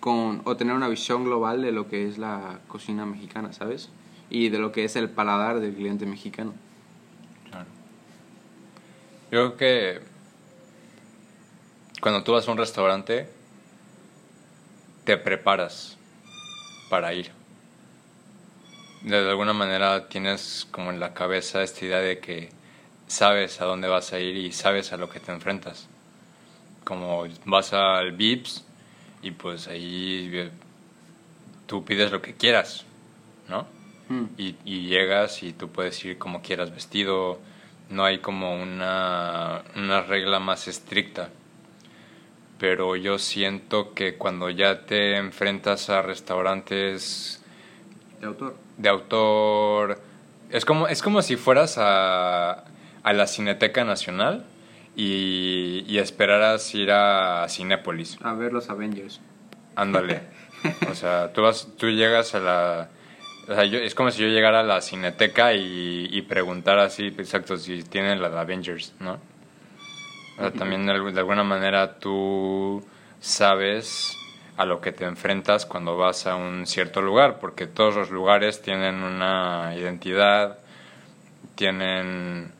con 0.00 0.40
o 0.44 0.56
tener 0.56 0.74
una 0.74 0.88
visión 0.88 1.24
global 1.24 1.60
de 1.60 1.70
lo 1.70 1.86
que 1.86 2.08
es 2.08 2.16
la 2.16 2.60
cocina 2.66 3.04
mexicana, 3.04 3.52
¿sabes? 3.52 3.90
Y 4.34 4.48
de 4.48 4.58
lo 4.58 4.72
que 4.72 4.82
es 4.82 4.96
el 4.96 5.10
paladar 5.10 5.60
del 5.60 5.76
cliente 5.76 6.06
mexicano. 6.06 6.54
Claro. 7.48 7.66
Yo 9.30 9.56
creo 9.56 9.56
que 9.56 10.00
cuando 12.00 12.24
tú 12.24 12.32
vas 12.32 12.48
a 12.48 12.50
un 12.50 12.58
restaurante, 12.58 13.28
te 15.04 15.16
preparas 15.18 15.96
para 16.90 17.14
ir. 17.14 17.30
De 19.02 19.18
alguna 19.18 19.52
manera 19.52 20.08
tienes 20.08 20.66
como 20.68 20.90
en 20.90 20.98
la 20.98 21.14
cabeza 21.14 21.62
esta 21.62 21.84
idea 21.84 22.00
de 22.00 22.18
que 22.18 22.50
sabes 23.06 23.60
a 23.60 23.66
dónde 23.66 23.86
vas 23.86 24.12
a 24.12 24.18
ir 24.18 24.36
y 24.36 24.50
sabes 24.50 24.92
a 24.92 24.96
lo 24.96 25.08
que 25.08 25.20
te 25.20 25.30
enfrentas. 25.30 25.86
Como 26.82 27.24
vas 27.44 27.72
al 27.72 28.10
Vips 28.10 28.64
y 29.22 29.30
pues 29.30 29.68
ahí 29.68 30.28
eh, 30.32 30.50
tú 31.68 31.84
pides 31.84 32.10
lo 32.10 32.20
que 32.20 32.34
quieras, 32.34 32.84
¿no? 33.48 33.83
Mm. 34.08 34.24
y, 34.36 34.56
y 34.64 34.88
llegas 34.88 35.42
y 35.42 35.52
tú 35.52 35.70
puedes 35.70 36.04
ir 36.04 36.18
como 36.18 36.42
quieras 36.42 36.70
vestido, 36.74 37.38
no 37.90 38.04
hay 38.04 38.18
como 38.18 38.54
una, 38.60 39.62
una 39.76 40.02
regla 40.02 40.40
más 40.40 40.68
estricta. 40.68 41.30
Pero 42.58 42.96
yo 42.96 43.18
siento 43.18 43.94
que 43.94 44.14
cuando 44.16 44.48
ya 44.50 44.86
te 44.86 45.16
enfrentas 45.16 45.90
a 45.90 46.02
restaurantes 46.02 47.42
De 48.20 48.26
autor. 48.26 48.56
de 48.78 48.88
autor, 48.88 50.00
es 50.50 50.64
como, 50.64 50.86
es 50.88 51.02
como 51.02 51.20
si 51.22 51.36
fueras 51.36 51.76
a, 51.78 52.64
a 53.02 53.12
la 53.12 53.26
Cineteca 53.26 53.84
Nacional 53.84 54.44
y, 54.96 55.84
y 55.88 55.98
esperaras 55.98 56.74
ir 56.74 56.90
a 56.92 57.46
Cinépolis. 57.48 58.18
A 58.22 58.34
ver 58.34 58.52
los 58.52 58.70
Avengers. 58.70 59.20
Ándale. 59.76 60.22
O 60.90 60.94
sea, 60.94 61.30
tú, 61.34 61.42
vas, 61.42 61.68
tú 61.76 61.90
llegas 61.90 62.34
a 62.34 62.38
la... 62.40 62.88
O 63.48 63.54
sea, 63.54 63.64
yo- 63.64 63.78
es 63.78 63.94
como 63.94 64.10
si 64.10 64.22
yo 64.22 64.28
llegara 64.28 64.60
a 64.60 64.62
la 64.62 64.80
cineteca 64.80 65.52
y, 65.54 66.08
y 66.10 66.22
preguntara 66.22 66.84
así, 66.84 67.06
exacto, 67.08 67.56
si 67.56 67.82
tienen 67.82 68.20
la 68.22 68.30
de 68.30 68.38
Avengers, 68.38 68.94
¿no? 69.00 69.18
O 70.34 70.40
sea, 70.40 70.50
también 70.52 70.84
de, 70.86 70.92
de 71.12 71.18
alguna 71.20 71.44
manera 71.44 71.98
tú 71.98 72.84
sabes 73.20 74.16
a 74.56 74.64
lo 74.64 74.80
que 74.80 74.92
te 74.92 75.04
enfrentas 75.04 75.66
cuando 75.66 75.96
vas 75.96 76.26
a 76.26 76.36
un 76.36 76.66
cierto 76.66 77.02
lugar, 77.02 77.38
porque 77.38 77.66
todos 77.66 77.94
los 77.96 78.10
lugares 78.10 78.62
tienen 78.62 79.02
una 79.02 79.74
identidad, 79.76 80.58
tienen 81.54 82.50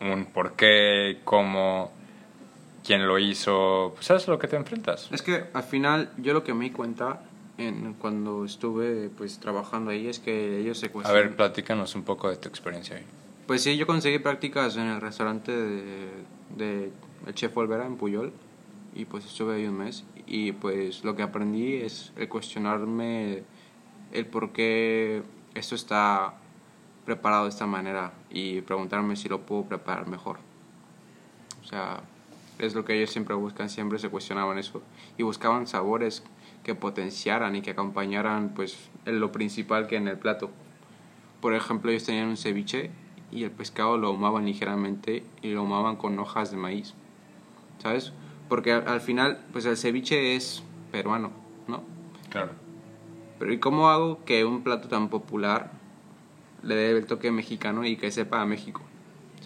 un 0.00 0.26
porqué, 0.26 1.18
cómo, 1.24 1.92
quién 2.84 3.06
lo 3.06 3.18
hizo, 3.18 3.92
pues 3.94 4.06
sabes 4.06 4.28
a 4.28 4.30
lo 4.30 4.38
que 4.38 4.48
te 4.48 4.56
enfrentas. 4.56 5.08
Es 5.12 5.22
que 5.22 5.44
al 5.52 5.62
final 5.62 6.10
yo 6.18 6.32
lo 6.34 6.44
que 6.44 6.52
me 6.54 6.64
di 6.66 6.70
cuenta 6.70 7.20
en, 7.58 7.94
cuando 7.94 8.44
estuve 8.44 9.08
pues 9.16 9.38
trabajando 9.38 9.90
ahí 9.90 10.08
es 10.08 10.18
que 10.18 10.58
ellos 10.60 10.78
se 10.78 10.86
A 10.86 10.92
cuestionan. 10.92 11.22
ver, 11.28 11.36
platícanos 11.36 11.94
un 11.94 12.02
poco 12.02 12.28
de 12.28 12.36
tu 12.36 12.48
experiencia 12.48 12.96
ahí. 12.96 13.04
Pues 13.46 13.62
sí, 13.62 13.76
yo 13.76 13.86
conseguí 13.86 14.18
prácticas 14.18 14.76
en 14.76 14.86
el 14.88 15.00
restaurante 15.00 15.52
de, 15.52 16.08
de 16.56 16.90
el 17.26 17.34
Chef 17.34 17.56
Olvera 17.56 17.86
en 17.86 17.96
Puyol 17.96 18.32
y 18.94 19.04
pues 19.04 19.24
estuve 19.24 19.56
ahí 19.56 19.66
un 19.66 19.78
mes 19.78 20.04
y 20.26 20.52
pues 20.52 21.04
lo 21.04 21.14
que 21.16 21.22
aprendí 21.22 21.74
es 21.74 22.12
el 22.16 22.28
cuestionarme 22.28 23.44
el 24.12 24.26
por 24.26 24.52
qué 24.52 25.22
esto 25.54 25.74
está 25.74 26.34
preparado 27.04 27.44
de 27.44 27.50
esta 27.50 27.66
manera 27.66 28.12
y 28.30 28.60
preguntarme 28.62 29.16
si 29.16 29.28
lo 29.28 29.42
puedo 29.42 29.64
preparar 29.64 30.08
mejor. 30.08 30.38
O 31.62 31.66
sea, 31.66 32.00
es 32.58 32.74
lo 32.74 32.84
que 32.84 32.96
ellos 32.96 33.10
siempre 33.10 33.34
buscan, 33.34 33.68
siempre 33.68 33.98
se 33.98 34.08
cuestionaban 34.08 34.58
eso 34.58 34.82
y 35.18 35.22
buscaban 35.22 35.66
sabores 35.66 36.22
que 36.66 36.74
potenciaran 36.74 37.54
y 37.54 37.62
que 37.62 37.70
acompañaran 37.70 38.48
pues 38.48 38.76
en 39.04 39.20
lo 39.20 39.30
principal 39.30 39.86
que 39.86 39.94
en 39.94 40.08
el 40.08 40.18
plato. 40.18 40.50
Por 41.40 41.54
ejemplo, 41.54 41.92
ellos 41.92 42.02
tenían 42.02 42.26
un 42.26 42.36
ceviche 42.36 42.90
y 43.30 43.44
el 43.44 43.52
pescado 43.52 43.96
lo 43.98 44.08
ahumaban 44.08 44.46
ligeramente 44.46 45.22
y 45.42 45.52
lo 45.52 45.60
ahumaban 45.60 45.94
con 45.94 46.18
hojas 46.18 46.50
de 46.50 46.56
maíz. 46.56 46.94
¿Sabes? 47.78 48.12
Porque 48.48 48.72
al, 48.72 48.88
al 48.88 49.00
final, 49.00 49.38
pues 49.52 49.64
el 49.64 49.76
ceviche 49.76 50.34
es 50.34 50.64
peruano, 50.90 51.30
¿no? 51.68 51.84
Claro. 52.30 52.50
Pero 53.38 53.52
¿y 53.52 53.58
cómo 53.60 53.88
hago 53.90 54.24
que 54.24 54.44
un 54.44 54.64
plato 54.64 54.88
tan 54.88 55.08
popular 55.08 55.70
le 56.64 56.74
dé 56.74 56.90
el 56.98 57.06
toque 57.06 57.30
mexicano 57.30 57.84
y 57.84 57.96
que 57.96 58.10
sepa 58.10 58.40
a 58.42 58.44
México? 58.44 58.80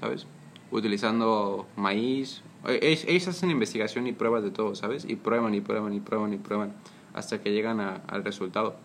¿Sabes? 0.00 0.26
Utilizando 0.70 1.66
maíz. 1.76 2.40
E- 2.66 2.78
Ellos, 2.80 3.04
ellos 3.06 3.28
hacen 3.28 3.50
investigación 3.50 4.06
y 4.06 4.12
pruebas 4.12 4.42
de 4.42 4.52
todo, 4.52 4.74
¿sabes? 4.74 5.04
Y 5.04 5.16
prueban 5.16 5.54
y 5.54 5.61
prueban 5.61 5.92
y 5.92 6.00
prueban 6.00 6.33
y 6.33 6.38
prueban 6.38 6.72
hasta 7.14 7.40
que 7.40 7.50
llegan 7.52 7.80
a- 7.80 8.02
al 8.08 8.24
resultado. 8.24 8.76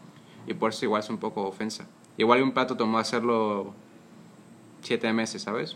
Y 0.48 0.54
por 0.54 0.72
eso 0.72 0.86
igual 0.86 1.02
es 1.04 1.10
un 1.10 1.18
poco 1.18 1.44
ofensa. 1.48 1.86
Igual 2.18 2.42
un 2.44 2.52
plato 2.54 2.78
tomó 2.78 2.98
hacerlo 3.00 3.74
siete 4.82 5.12
meses, 5.14 5.42
¿sabes? 5.42 5.76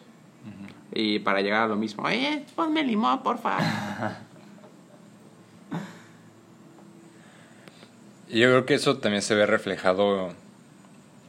Y 0.93 1.19
para 1.19 1.41
llegar 1.41 1.63
a 1.63 1.67
lo 1.67 1.75
mismo, 1.75 2.07
eh, 2.09 2.45
ponme 2.55 2.83
limón, 2.83 3.21
porfa. 3.21 3.57
Yo 8.29 8.47
creo 8.47 8.65
que 8.65 8.75
eso 8.75 8.97
también 8.97 9.21
se 9.21 9.33
ve 9.35 9.45
reflejado 9.45 10.29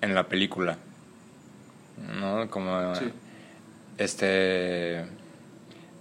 en 0.02 0.14
la 0.14 0.28
película. 0.28 0.76
¿No? 2.18 2.48
Como 2.50 2.94
Sí. 2.94 3.10
este 3.98 5.06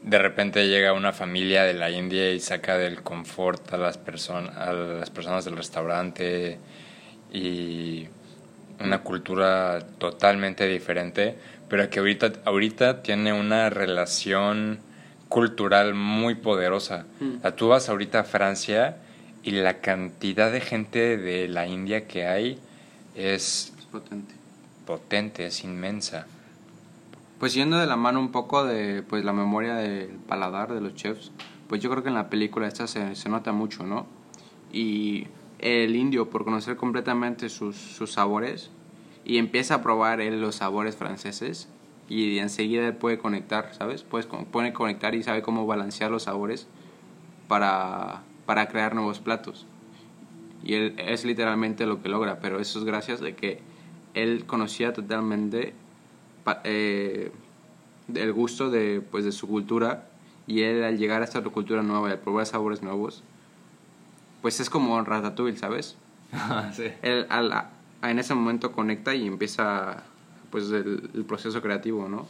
de 0.04 0.18
repente 0.18 0.68
llega 0.68 0.94
una 0.94 1.12
familia 1.14 1.64
de 1.64 1.74
la 1.74 1.90
India 1.92 2.32
y 2.32 2.40
saca 2.40 2.78
del 2.78 3.02
confort 3.04 3.74
a 3.74 3.78
las 3.78 3.98
personas 3.98 4.56
a 4.58 4.74
las 4.74 5.10
personas 5.10 5.46
del 5.46 5.58
restaurante 5.58 6.58
y 7.34 8.08
una 8.80 9.00
cultura 9.04 9.80
totalmente 9.98 10.68
diferente, 10.68 11.36
pero 11.68 11.90
que 11.90 12.00
ahorita 12.00 12.32
ahorita 12.46 13.02
tiene 13.04 13.34
una 13.34 13.70
relación 13.70 14.80
cultural 15.28 15.94
muy 15.94 16.36
poderosa. 16.36 17.06
Mm. 17.20 17.38
O 17.38 17.42
sea, 17.42 17.56
tú 17.56 17.68
vas 17.68 17.90
ahorita 17.90 18.22
a 18.22 18.24
Francia 18.24 18.98
y 19.44 19.52
la 19.52 19.76
cantidad 19.82 20.52
de 20.52 20.62
gente 20.62 21.18
de 21.18 21.48
la 21.48 21.68
India 21.68 22.08
que 22.08 22.26
hay 22.26 22.58
es 23.16 23.74
Es 23.78 23.86
potente. 23.92 24.34
potente, 24.86 25.46
es 25.48 25.64
inmensa. 25.64 26.26
Pues 27.40 27.54
yendo 27.54 27.78
de 27.78 27.88
la 27.88 27.96
mano 27.96 28.20
un 28.20 28.32
poco 28.32 28.66
de 28.66 29.02
pues 29.02 29.24
la 29.24 29.32
memoria 29.32 29.76
del 29.76 30.10
paladar 30.10 30.74
de 30.74 30.82
los 30.82 30.94
chefs, 30.96 31.32
pues 31.70 31.82
yo 31.82 31.90
creo 31.90 32.04
que 32.04 32.10
en 32.10 32.16
la 32.16 32.30
película 32.30 32.68
esta 32.68 32.86
se, 32.86 33.16
se 33.16 33.30
nota 33.30 33.54
mucho, 33.54 33.86
¿no? 33.86 34.08
Y 34.74 35.28
el 35.60 35.96
indio, 35.96 36.30
por 36.30 36.44
conocer 36.44 36.76
completamente 36.76 37.48
sus, 37.48 37.78
sus 37.78 38.12
sabores, 38.12 38.72
y 39.24 39.38
empieza 39.38 39.76
a 39.76 39.82
probar 39.82 40.20
él 40.20 40.42
los 40.42 40.56
sabores 40.56 40.98
franceses, 40.98 41.70
y 42.10 42.40
enseguida 42.40 42.88
él 42.88 42.96
puede 42.96 43.20
conectar, 43.20 43.74
¿sabes? 43.74 44.04
Pues 44.04 44.26
puede 44.26 44.74
conectar 44.74 45.16
y 45.16 45.24
sabe 45.24 45.42
cómo 45.42 45.66
balancear 45.66 46.12
los 46.12 46.24
sabores 46.24 46.68
para, 47.48 48.24
para 48.46 48.68
crear 48.68 48.96
nuevos 48.96 49.20
platos. 49.20 49.66
Y 50.64 50.74
él 50.74 50.96
es 50.98 51.24
literalmente 51.24 51.86
lo 51.86 52.02
que 52.02 52.10
logra, 52.10 52.40
pero 52.40 52.60
eso 52.60 52.80
es 52.80 52.86
gracias 52.86 53.22
de 53.22 53.36
que 53.36 53.62
él 54.14 54.46
conocía 54.46 54.92
totalmente 54.92 55.74
eh, 56.64 57.32
el 58.14 58.34
gusto 58.34 58.70
de, 58.70 59.02
pues, 59.02 59.26
de 59.26 59.32
su 59.32 59.48
cultura 59.48 60.08
y 60.48 60.62
él 60.64 60.84
al 60.84 60.98
llegar 60.98 61.22
a 61.22 61.26
esta 61.26 61.40
otra 61.40 61.52
cultura 61.52 61.84
nueva 61.84 62.10
y 62.10 62.12
al 62.14 62.20
probar 62.20 62.46
sabores 62.46 62.82
nuevos, 62.82 63.24
pues 64.42 64.60
es 64.60 64.70
como 64.70 65.02
Ratatouille, 65.04 65.58
¿sabes? 65.58 65.96
sí. 66.74 66.86
Él 67.02 67.26
al- 67.30 67.52
a- 67.52 67.70
en 68.04 68.18
ese 68.20 68.34
momento 68.34 68.72
conecta 68.72 69.14
y 69.14 69.28
empieza 69.28 70.04
pues 70.52 70.72
el, 70.72 71.10
el 71.14 71.26
proceso 71.26 71.62
creativo, 71.62 72.08
¿no? 72.10 72.28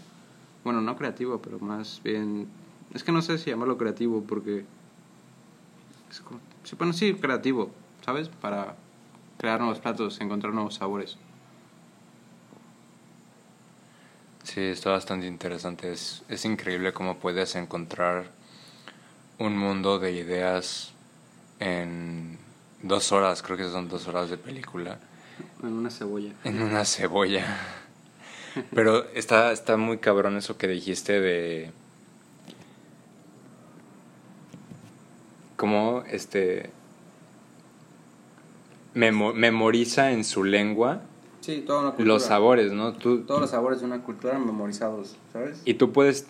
Bueno, 0.63 0.82
no 0.82 0.95
creativo, 0.98 1.39
pero 1.41 1.60
más 1.60 2.02
bien... 2.04 2.48
Es 2.93 3.04
que 3.04 3.12
no 3.12 3.22
sé 3.22 3.38
si 3.38 3.50
llamarlo 3.52 3.78
creativo 3.78 4.24
porque... 4.28 4.65
Es 6.12 6.19
como, 6.22 6.39
bueno, 6.78 6.91
sí, 6.93 7.13
creativo, 7.13 7.72
¿sabes? 8.04 8.30
Para 8.30 8.76
crear 9.38 9.60
nuevos 9.60 9.80
platos, 9.80 10.19
encontrar 10.22 10.54
nuevos 10.54 10.76
sabores. 10.76 11.17
Sí, 14.54 14.62
está 14.62 14.92
bastante 14.92 15.28
interesante. 15.28 15.92
Es, 15.92 16.24
es 16.28 16.44
increíble 16.46 16.92
cómo 16.94 17.18
puedes 17.18 17.56
encontrar 17.56 18.26
un 19.38 19.56
mundo 19.58 20.00
de 20.00 20.12
ideas 20.14 20.92
en 21.60 22.38
dos 22.82 23.12
horas, 23.12 23.42
creo 23.44 23.58
que 23.58 23.66
son 23.70 23.88
dos 23.90 24.08
horas 24.08 24.30
de 24.30 24.38
película, 24.38 24.98
En 25.62 25.74
una 25.74 25.90
cebolla. 25.92 26.32
en 26.44 26.62
una 26.62 26.84
cebolla. 26.86 27.46
Pero 28.74 29.08
está, 29.12 29.52
está 29.52 29.78
muy 29.78 30.00
cabrón 30.00 30.36
eso 30.38 30.58
que 30.58 30.68
dijiste 30.68 31.20
de 31.22 31.72
cómo 35.56 36.04
este 36.10 36.72
memo- 38.96 39.34
memoriza 39.34 40.12
en 40.12 40.24
su 40.24 40.44
lengua 40.44 41.02
Sí, 41.41 41.63
toda 41.65 41.91
una 41.95 42.06
los 42.06 42.23
sabores, 42.23 42.71
¿no? 42.73 42.93
Tú, 42.93 43.21
Todos 43.21 43.41
los 43.41 43.49
sabores 43.49 43.80
de 43.80 43.86
una 43.86 44.02
cultura 44.02 44.38
memorizados, 44.38 45.15
¿sabes? 45.34 45.62
Y 45.65 45.75
tú 45.75 45.91
puedes. 45.91 46.28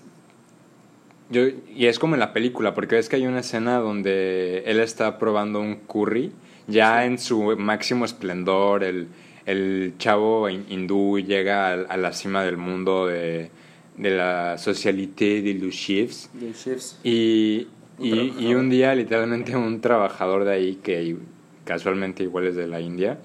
Yo, 1.32 1.44
y 1.48 1.86
es 1.86 2.00
como 2.00 2.16
en 2.16 2.20
la 2.20 2.34
película, 2.34 2.74
porque 2.74 2.96
ves 2.96 3.08
que 3.10 3.16
hay 3.18 3.28
una 3.28 3.42
escena 3.42 3.78
donde 3.78 4.64
él 4.66 4.80
está 4.80 5.20
probando 5.20 5.60
un 5.60 5.76
curry, 5.76 6.32
ya 6.68 7.06
en 7.06 7.20
su 7.20 7.56
máximo 7.58 8.04
esplendor, 8.06 8.84
el, 8.84 9.08
el 9.46 9.94
chavo 10.00 10.50
hin- 10.50 10.66
hindú 10.70 11.20
llega 11.20 11.68
a, 11.70 11.74
a 11.74 11.98
la 11.98 12.14
cima 12.14 12.44
del 12.44 12.58
mundo 12.58 13.06
de, 13.06 13.52
de 13.98 14.10
la 14.10 14.58
socialité 14.58 15.44
de 15.44 15.54
los 15.54 15.76
chefs. 15.76 16.32
De 16.34 16.52
chefs. 16.52 17.00
Y, 17.04 17.68
Un 18.00 18.06
y, 18.08 18.34
y 18.48 18.56
un 18.56 18.70
día, 18.72 18.96
literalmente, 18.96 19.56
un 19.56 19.82
trabajador 19.82 20.46
de 20.46 20.54
ahí, 20.54 20.76
que 20.82 21.16
casualmente 21.64 22.24
igual 22.24 22.48
es 22.48 22.56
de 22.56 22.66
la 22.66 22.82
India, 22.82 23.20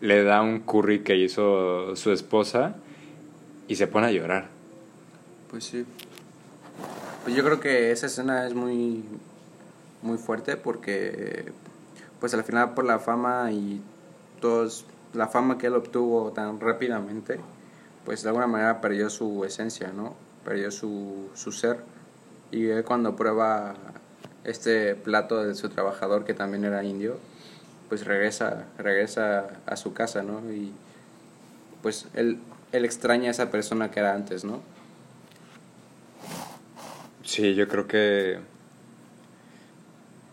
le 0.00 0.24
da 0.24 0.42
un 0.42 0.60
curry 0.60 1.02
que 1.02 1.16
hizo 1.16 1.94
su 1.96 2.12
esposa 2.12 2.76
y 3.68 3.76
se 3.76 3.86
pone 3.86 4.06
a 4.08 4.12
llorar. 4.12 4.48
Pues 5.50 5.64
sí. 5.64 5.84
Pues 7.24 7.36
yo 7.36 7.44
creo 7.44 7.60
que 7.60 7.90
esa 7.92 8.06
escena 8.06 8.46
es 8.46 8.54
muy 8.54 9.04
muy 10.02 10.16
fuerte 10.16 10.56
porque 10.56 11.52
pues 12.18 12.32
al 12.34 12.44
final 12.44 12.74
por 12.74 12.84
la 12.84 12.98
fama 12.98 13.52
y 13.52 13.82
todos 14.40 14.86
la 15.12 15.28
fama 15.28 15.58
que 15.58 15.66
él 15.66 15.74
obtuvo 15.74 16.30
tan 16.32 16.60
rápidamente, 16.60 17.40
pues 18.04 18.22
de 18.22 18.28
alguna 18.28 18.46
manera 18.46 18.80
perdió 18.80 19.10
su 19.10 19.44
esencia, 19.44 19.92
¿no? 19.92 20.14
Perdió 20.44 20.70
su, 20.70 21.28
su 21.34 21.52
ser. 21.52 21.80
Y 22.50 22.66
él 22.68 22.84
cuando 22.84 23.16
prueba 23.16 23.74
este 24.44 24.94
plato 24.94 25.42
de 25.44 25.54
su 25.54 25.68
trabajador 25.68 26.24
que 26.24 26.34
también 26.34 26.64
era 26.64 26.84
indio, 26.84 27.18
pues 27.90 28.06
regresa, 28.06 28.64
regresa 28.78 29.48
a 29.66 29.76
su 29.76 29.92
casa, 29.92 30.22
¿no? 30.22 30.40
Y 30.50 30.72
pues 31.82 32.06
él, 32.14 32.38
él 32.72 32.84
extraña 32.86 33.28
a 33.28 33.30
esa 33.32 33.50
persona 33.50 33.90
que 33.90 34.00
era 34.00 34.14
antes, 34.14 34.44
¿no? 34.44 34.62
Sí, 37.24 37.54
yo 37.54 37.68
creo 37.68 37.86
que 37.86 38.38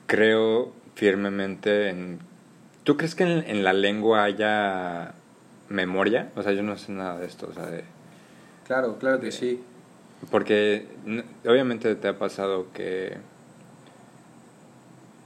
creo 0.08 0.72
firmemente 0.96 1.90
en... 1.90 2.20
¿Tú 2.84 2.96
crees 2.98 3.16
que 3.16 3.24
en, 3.24 3.44
en 3.50 3.64
la 3.64 3.74
lengua 3.74 4.24
haya 4.24 5.14
memoria? 5.70 6.30
O 6.36 6.44
sea, 6.44 6.54
yo 6.54 6.64
no 6.64 6.78
sé 6.78 6.92
nada 6.94 7.20
de 7.20 7.26
esto, 7.28 7.48
o 7.50 7.54
sea, 7.54 7.66
de- 7.66 7.84
Claro, 8.66 8.98
claro 8.98 9.20
que 9.20 9.32
sí. 9.32 9.62
porque 10.32 10.88
obviamente 11.46 11.96
te 11.96 12.08
ha 12.08 12.18
pasado 12.18 12.68
que 12.74 13.18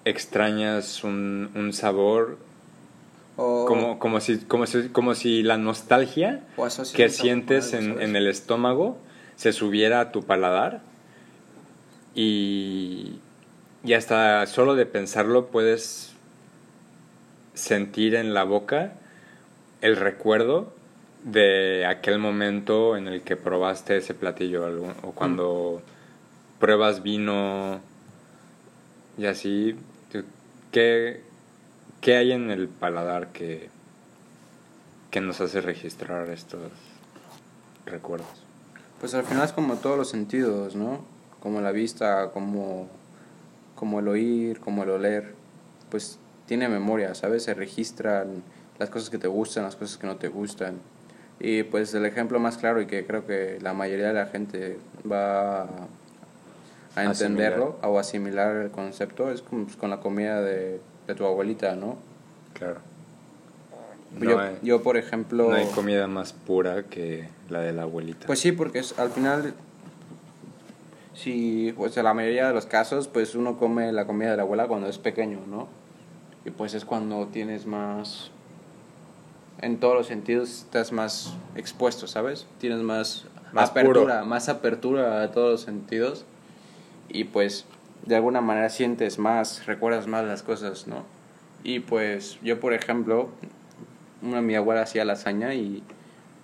extrañas 0.06 1.04
un, 1.04 1.52
un 1.56 1.74
sabor 1.74 2.38
O, 3.38 3.66
como, 3.66 4.00
como, 4.00 4.20
si, 4.20 4.40
como, 4.40 4.66
si, 4.66 4.90
como 4.90 5.16
si 5.16 5.44
la 5.44 5.58
nostalgia 5.58 6.42
que 6.96 7.10
sientes 7.10 7.74
algo, 7.74 8.00
en, 8.00 8.02
en 8.02 8.16
el 8.16 8.28
estómago 8.28 8.98
se 9.36 9.54
subiera 9.54 10.00
a 10.02 10.12
tu 10.12 10.24
paladar 10.24 10.82
y, 12.14 13.20
y 13.84 13.94
hasta 13.94 14.46
solo 14.48 14.76
de 14.76 14.86
pensarlo 14.86 15.48
puedes 15.48 16.14
sentir 17.54 18.16
en 18.16 18.34
la 18.34 18.44
boca 18.44 18.94
el 19.82 19.96
recuerdo 19.96 20.74
de 21.24 21.86
aquel 21.86 22.20
momento 22.20 22.98
en 22.98 23.08
el 23.08 23.22
que 23.22 23.36
probaste 23.36 23.98
ese 23.98 24.14
platillo 24.14 24.66
o 25.04 25.12
cuando 25.12 25.82
pruebas 26.60 27.04
vino 27.04 27.80
y 29.18 29.26
así 29.26 29.76
¿qué, 30.72 31.22
qué 32.02 32.16
hay 32.16 32.32
en 32.32 32.50
el 32.50 32.68
paladar 32.68 33.28
que, 33.28 33.70
que 35.12 35.22
nos 35.22 35.42
hace 35.42 35.62
registrar 35.62 36.30
estos 36.30 36.72
recuerdos? 37.86 38.28
Pues 39.00 39.14
al 39.14 39.24
final 39.24 39.46
es 39.46 39.52
como 39.52 39.76
todos 39.78 39.98
los 39.98 40.10
sentidos, 40.10 40.76
¿no? 40.76 41.02
Como 41.40 41.62
la 41.62 41.72
vista, 41.72 42.32
como, 42.32 42.88
como 43.76 44.00
el 44.00 44.08
oír, 44.08 44.60
como 44.60 44.84
el 44.84 44.90
oler. 44.92 45.34
Pues 45.90 46.20
tiene 46.46 46.70
memoria, 46.70 47.16
¿sabes? 47.16 47.44
Se 47.44 47.54
registran 47.54 48.44
las 48.78 48.90
cosas 48.90 49.10
que 49.10 49.18
te 49.18 49.28
gustan, 49.28 49.64
las 49.64 49.76
cosas 49.76 49.98
que 49.98 50.08
no 50.08 50.18
te 50.18 50.28
gustan. 50.28 50.80
Y 51.40 51.64
pues 51.64 51.94
el 51.96 52.06
ejemplo 52.06 52.40
más 52.40 52.58
claro 52.58 52.82
y 52.82 52.86
que 52.86 53.06
creo 53.06 53.26
que 53.26 53.58
la 53.62 53.74
mayoría 53.74 54.10
de 54.10 54.14
la 54.14 54.28
gente 54.28 54.78
va 55.12 55.68
a 56.96 57.04
entenderlo 57.06 57.78
o 57.84 58.00
asimilar 58.00 58.56
el 58.58 58.72
concepto 58.72 59.32
es 59.32 59.42
como, 59.42 59.66
pues, 59.66 59.78
con 59.78 59.90
la 59.90 60.00
comida 60.02 60.42
de, 60.42 60.80
de 61.08 61.16
tu 61.16 61.26
abuelita, 61.26 61.76
¿no? 61.76 61.98
Claro. 62.54 62.80
yo, 64.20 64.30
No 64.36 64.40
hay- 64.40 64.58
yo, 64.62 64.82
por 64.84 64.98
ejemplo... 64.98 65.50
No 65.50 65.56
hay 65.56 65.68
comida 65.68 66.08
más 66.08 66.34
pura 66.34 66.84
que 66.84 67.28
la 67.50 67.60
de 67.62 67.72
la 67.74 67.84
abuelita. 67.84 68.28
Pues 68.28 68.40
sí, 68.40 68.52
porque 68.52 68.80
es, 68.80 68.98
al 69.00 69.10
final, 69.12 69.54
si, 71.14 71.74
pues 71.78 71.96
en 71.98 72.04
la 72.06 72.14
mayoría 72.14 72.48
de 72.48 72.54
los 72.54 72.66
casos, 72.66 73.08
pues 73.08 73.36
uno 73.36 73.58
come 73.58 73.92
la 73.92 74.06
comida 74.06 74.32
de 74.32 74.38
la 74.38 74.44
abuela 74.44 74.68
cuando 74.68 74.88
es 74.88 74.98
pequeño, 74.98 75.40
¿no? 75.48 75.68
Y 76.46 76.50
pues 76.52 76.74
es 76.74 76.86
cuando 76.86 77.28
tienes 77.28 77.66
más, 77.66 78.32
en 79.62 79.78
todos 79.80 79.94
los 79.96 80.08
sentidos, 80.08 80.50
estás 80.50 80.92
más 80.92 81.34
expuesto, 81.56 82.08
¿sabes? 82.08 82.48
Tienes 82.60 82.80
más 82.80 83.26
Más 83.54 83.70
apertura, 83.70 84.16
puro. 84.20 84.26
más 84.26 84.50
apertura 84.50 85.22
a 85.24 85.32
todos 85.32 85.52
los 85.52 85.62
sentidos 85.62 86.26
y 87.14 87.26
pues 87.26 87.66
de 88.06 88.16
alguna 88.16 88.42
manera 88.42 88.70
sientes 88.70 89.20
más, 89.20 89.66
recuerdas 89.66 90.08
más 90.08 90.26
las 90.26 90.44
cosas, 90.44 90.88
¿no? 90.88 91.04
Y 91.64 91.80
pues 91.80 92.40
yo 92.42 92.60
por 92.60 92.74
ejemplo, 92.74 93.30
una 94.22 94.42
mi 94.42 94.56
abuela 94.56 94.82
hacía 94.82 95.06
lasaña 95.06 95.54
y 95.54 95.84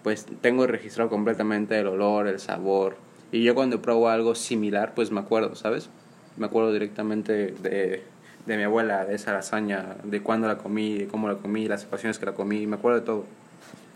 pues 0.03 0.25
tengo 0.41 0.67
registrado 0.67 1.09
completamente 1.09 1.79
el 1.79 1.87
olor, 1.87 2.27
el 2.27 2.39
sabor 2.39 2.95
y 3.31 3.43
yo 3.43 3.55
cuando 3.55 3.81
pruebo 3.81 4.09
algo 4.09 4.35
similar 4.35 4.93
pues 4.93 5.11
me 5.11 5.19
acuerdo, 5.19 5.55
¿sabes? 5.55 5.89
Me 6.37 6.45
acuerdo 6.45 6.71
directamente 6.71 7.47
de, 7.51 8.03
de 8.45 8.57
mi 8.57 8.63
abuela, 8.63 9.05
de 9.05 9.15
esa 9.15 9.33
lasaña, 9.33 9.97
de 10.03 10.21
cuándo 10.21 10.47
la 10.47 10.57
comí, 10.57 10.97
de 10.99 11.07
cómo 11.07 11.27
la 11.27 11.35
comí, 11.35 11.67
las 11.67 11.83
ocasiones 11.85 12.19
que 12.19 12.25
la 12.25 12.33
comí, 12.33 12.65
me 12.67 12.77
acuerdo 12.77 12.99
de 12.99 13.05
todo, 13.05 13.25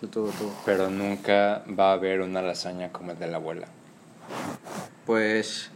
de 0.01 0.07
todo, 0.07 0.27
de 0.27 0.33
todo. 0.33 0.51
Pero 0.65 0.89
nunca 0.89 1.63
va 1.79 1.91
a 1.91 1.93
haber 1.93 2.21
una 2.21 2.41
lasaña 2.41 2.91
como 2.91 3.11
el 3.11 3.19
de 3.19 3.27
la 3.27 3.37
abuela. 3.37 3.67
Pues 5.05 5.71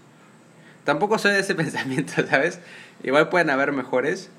tampoco 0.85 1.17
soy 1.17 1.31
de 1.33 1.39
ese 1.39 1.53
pensamiento, 1.63 2.13
¿sabes? 2.29 2.59
Igual 3.03 3.27
pueden 3.29 3.49
haber 3.49 3.73
mejores, 3.73 4.29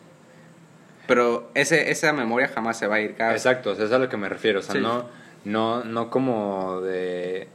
pero 1.07 1.51
ese, 1.55 1.91
esa 1.91 2.13
memoria 2.15 2.49
jamás 2.49 2.79
se 2.79 2.87
va 2.87 2.97
a 2.97 3.01
ir. 3.01 3.15
Cada 3.15 3.33
Exacto, 3.33 3.73
o 3.73 3.75
sea, 3.75 3.85
es 3.85 3.93
a 3.93 3.99
lo 3.99 4.09
que 4.09 4.17
me 4.17 4.29
refiero. 4.29 4.61
O 4.61 4.63
sea, 4.63 4.75
Sí. 4.75 4.81
no, 4.81 5.05
no, 5.45 5.85
no 5.85 6.09
como 6.11 6.81
de 6.81 7.49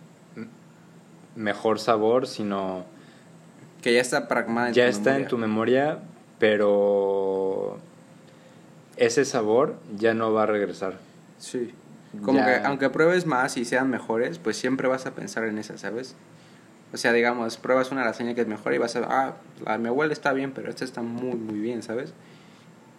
mejor 1.35 1.79
sabor, 1.79 2.27
sino 2.27 2.85
Que 3.81 3.93
ya 3.93 4.01
está 4.01 4.27
pragmada 4.27 4.67
en 4.69 4.73
ya 4.75 4.83
tu 4.85 4.89
está 4.91 5.09
memoria. 5.11 5.23
en 5.23 5.27
tu 5.29 5.37
memoria, 5.37 5.99
pero 6.39 7.79
ese 8.97 9.25
sabor 9.25 9.75
ya 9.97 10.13
no 10.13 10.31
va 10.33 10.43
a 10.43 10.45
regresar. 10.45 10.97
Sí. 11.39 11.73
Como 12.23 12.39
Ya. 12.39 12.45
que 12.61 12.67
aunque 12.67 12.89
pruebes 12.89 13.25
más 13.25 13.57
y 13.57 13.65
sean 13.65 13.89
mejores, 13.89 14.37
pues 14.37 14.57
siempre 14.57 14.87
vas 14.87 15.05
a 15.05 15.11
pensar 15.11 15.45
en 15.45 15.57
esa, 15.57 15.77
¿sabes? 15.77 16.15
O 16.93 16.97
sea, 16.97 17.13
digamos, 17.13 17.57
pruebas 17.57 17.91
una 17.91 18.03
lasaña 18.03 18.33
que 18.33 18.41
es 18.41 18.47
mejor 18.47 18.73
y 18.73 18.77
vas 18.77 18.95
a, 18.97 19.01
ah, 19.09 19.33
la 19.65 19.77
mi 19.77 19.87
abuela 19.87 20.11
está 20.13 20.33
bien, 20.33 20.51
pero 20.51 20.69
esta 20.69 20.83
está 20.83 21.01
muy, 21.01 21.35
muy 21.35 21.59
bien, 21.59 21.83
¿sabes? 21.83 22.13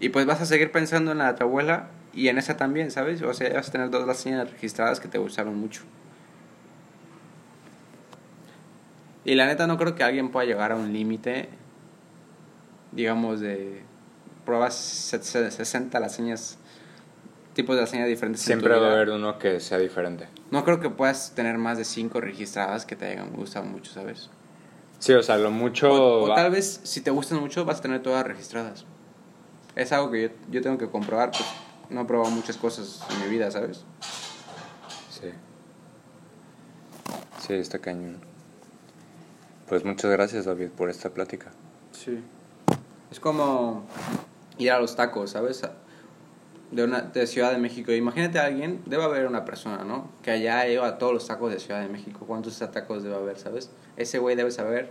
Y 0.01 0.09
pues 0.09 0.27
vas 0.27 0.41
a 0.41 0.47
seguir 0.47 0.73
pensando 0.73 1.13
en 1.13 1.19
la 1.19 1.33
de 1.33 1.39
tu 1.39 1.45
abuela 1.45 1.89
y 2.15 2.29
en 2.29 2.39
esa 2.39 2.57
también, 2.57 2.91
¿sabes? 2.91 3.23
O 3.23 3.35
sea, 3.35 3.53
vas 3.53 3.69
a 3.69 3.73
tener 3.73 3.91
dos 3.91 4.07
lasañas 4.07 4.51
registradas 4.51 4.99
que 5.01 5.09
te 5.09 5.19
gustaron 5.19 5.57
mucho. 5.59 5.83
Y 9.25 9.35
la 9.35 9.47
neta 9.47 9.67
no 9.67 9.79
creo 9.79 9.95
que 9.95 10.03
alguien 10.03 10.31
pueda 10.31 10.47
llegar 10.47 10.73
a 10.73 10.77
un 10.77 10.93
límite, 10.93 11.49
digamos, 12.91 13.41
de 13.41 13.83
pruebas 14.45 14.75
se- 14.75 15.23
se- 15.23 15.51
60 15.51 16.01
lasañas, 16.01 16.59
tipos 17.55 17.77
de 17.77 17.83
lasañas 17.83 18.09
diferentes. 18.09 18.43
en 18.43 18.45
tu 18.45 18.61
Siempre 18.61 18.79
va 18.79 18.89
a 18.89 18.93
haber 18.93 19.11
uno 19.11 19.39
que 19.39 19.61
sea 19.61 19.79
diferente. 19.79 20.29
No 20.51 20.65
creo 20.65 20.81
que 20.81 20.91
puedas 20.91 21.35
tener 21.35 21.59
más 21.59 21.79
de 21.79 21.85
5 21.85 22.21
registradas 22.21 22.85
que 22.87 22.97
te 22.97 23.07
hayan 23.07 23.33
gustado 23.33 23.65
mucho, 23.65 23.93
¿sabes? 23.93 24.31
Sí, 24.99 25.13
o 25.13 25.23
sea, 25.23 25.37
lo 25.37 25.51
mucho... 25.51 25.93
O, 25.93 26.31
o 26.31 26.35
tal 26.35 26.51
vez 26.51 26.81
si 26.85 27.01
te 27.01 27.11
gustan 27.11 27.41
mucho 27.41 27.65
vas 27.65 27.79
a 27.81 27.83
tener 27.83 28.03
todas 28.03 28.25
registradas. 28.27 28.85
Es 29.75 29.93
algo 29.93 30.11
que 30.11 30.23
yo, 30.23 30.29
yo 30.51 30.63
tengo 30.63 30.79
que 30.79 30.89
comprobar, 30.89 31.31
pues 31.31 31.45
no 31.91 32.03
he 32.03 32.05
probado 32.05 32.31
muchas 32.31 32.57
cosas 32.57 33.01
en 33.11 33.21
mi 33.21 33.29
vida, 33.29 33.51
¿sabes? 33.51 33.85
Sí. 35.11 35.31
Sí, 37.47 37.55
está 37.55 37.79
cañón. 37.79 38.19
Pues 39.69 39.85
muchas 39.85 40.11
gracias, 40.11 40.45
David, 40.45 40.69
por 40.69 40.91
esta 40.91 41.11
plática. 41.11 41.51
Sí. 41.93 42.23
Es 43.11 43.21
como 43.21 43.85
ir 44.59 44.71
a 44.71 44.79
los 44.79 44.97
tacos, 44.97 45.31
¿sabes? 45.31 45.63
De, 46.73 46.85
una, 46.85 47.03
de 47.03 47.27
Ciudad 47.27 47.53
de 47.53 47.59
México. 47.59 47.93
Imagínate 47.93 48.39
a 48.39 48.47
alguien, 48.47 48.83
debe 48.87 49.05
haber 49.05 49.27
una 49.27 49.45
persona, 49.45 49.85
¿no? 49.85 50.11
Que 50.23 50.33
allá 50.33 50.67
ido 50.67 50.85
a 50.85 50.99
todos 50.99 51.13
los 51.13 51.27
tacos 51.27 51.53
de 51.53 51.61
Ciudad 51.61 51.81
de 51.81 51.89
México. 51.89 52.25
¿Cuántos 52.27 52.59
tacos 52.59 53.03
debe 53.03 53.15
haber, 53.15 53.39
sabes? 53.39 53.71
Ese 53.97 54.19
güey 54.19 54.37
debe 54.37 54.51
saber 54.51 54.91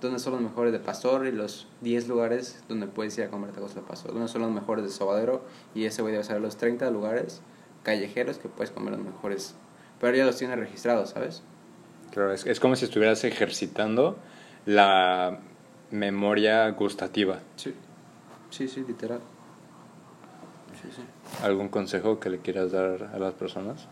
dónde 0.00 0.18
son 0.18 0.32
los 0.32 0.42
mejores 0.42 0.72
de 0.72 0.80
Pastor 0.80 1.26
y 1.26 1.32
los 1.32 1.68
10 1.82 2.08
lugares 2.08 2.62
donde 2.68 2.86
puedes 2.86 3.16
ir 3.18 3.24
a 3.24 3.28
comer 3.28 3.52
tacos 3.52 3.74
de 3.74 3.82
Pastor. 3.82 4.12
Dónde 4.12 4.28
son 4.28 4.42
los 4.42 4.50
mejores 4.50 4.84
de 4.84 4.90
Sobadero 4.90 5.44
y 5.74 5.84
ese 5.84 6.02
güey 6.02 6.12
debe 6.12 6.24
saber 6.24 6.42
los 6.42 6.56
30 6.56 6.90
lugares 6.90 7.42
callejeros 7.82 8.38
que 8.38 8.48
puedes 8.48 8.70
comer 8.70 8.92
los 8.92 9.02
mejores. 9.04 9.54
Pero 10.00 10.16
ya 10.16 10.24
los 10.24 10.36
tiene 10.36 10.56
registrados, 10.56 11.10
¿sabes? 11.10 11.42
Claro, 12.10 12.32
es, 12.32 12.46
es 12.46 12.58
como 12.58 12.74
si 12.76 12.84
estuvieras 12.84 13.22
ejercitando 13.24 14.18
la 14.66 15.38
memoria 15.90 16.68
gustativa. 16.70 17.40
Sí. 17.56 17.74
Sí, 18.50 18.68
sí, 18.68 18.84
literal. 18.86 19.20
Sí, 20.82 20.88
sí. 20.96 21.02
¿Algún 21.44 21.68
consejo 21.68 22.18
que 22.18 22.30
le 22.30 22.38
quieras 22.38 22.72
dar 22.72 23.10
a 23.14 23.18
las 23.18 23.34
personas? 23.34 23.86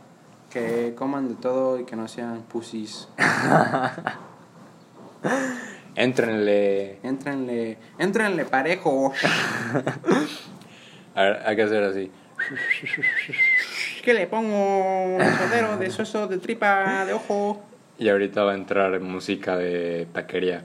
Que 0.51 0.95
coman 0.97 1.29
de 1.29 1.35
todo 1.37 1.79
y 1.79 1.85
que 1.85 1.97
no 1.97 2.09
sean 2.09 2.43
pussies. 2.43 3.09
Entrenle. 5.95 6.99
Éntrenle, 7.03 7.79
éntrenle 7.99 8.45
parejo. 8.45 9.13
A 11.15 11.23
ver, 11.23 11.43
hay 11.45 11.57
que 11.57 11.63
hacer 11.63 11.85
así. 11.85 12.11
Que 14.03 14.15
le 14.15 14.27
pongo 14.27 15.19
sodero 15.39 15.77
de 15.77 15.91
soso 15.91 16.27
de 16.27 16.39
tripa 16.39 17.05
de 17.05 17.13
ojo. 17.13 17.63
Y 17.99 18.09
ahorita 18.09 18.45
va 18.45 18.53
a 18.53 18.55
entrar 18.55 18.99
música 19.01 19.59
de 19.59 20.09
taquería. 20.11 20.65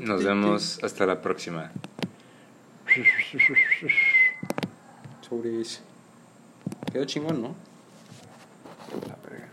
Nos 0.00 0.24
vemos 0.24 0.80
hasta 0.82 1.06
la 1.06 1.22
próxima. 1.22 1.70
Sobres. 5.20 5.82
Quedó 6.92 7.04
chingón, 7.06 7.40
¿no? 7.40 7.54
La 9.08 9.16
verga. 9.28 9.48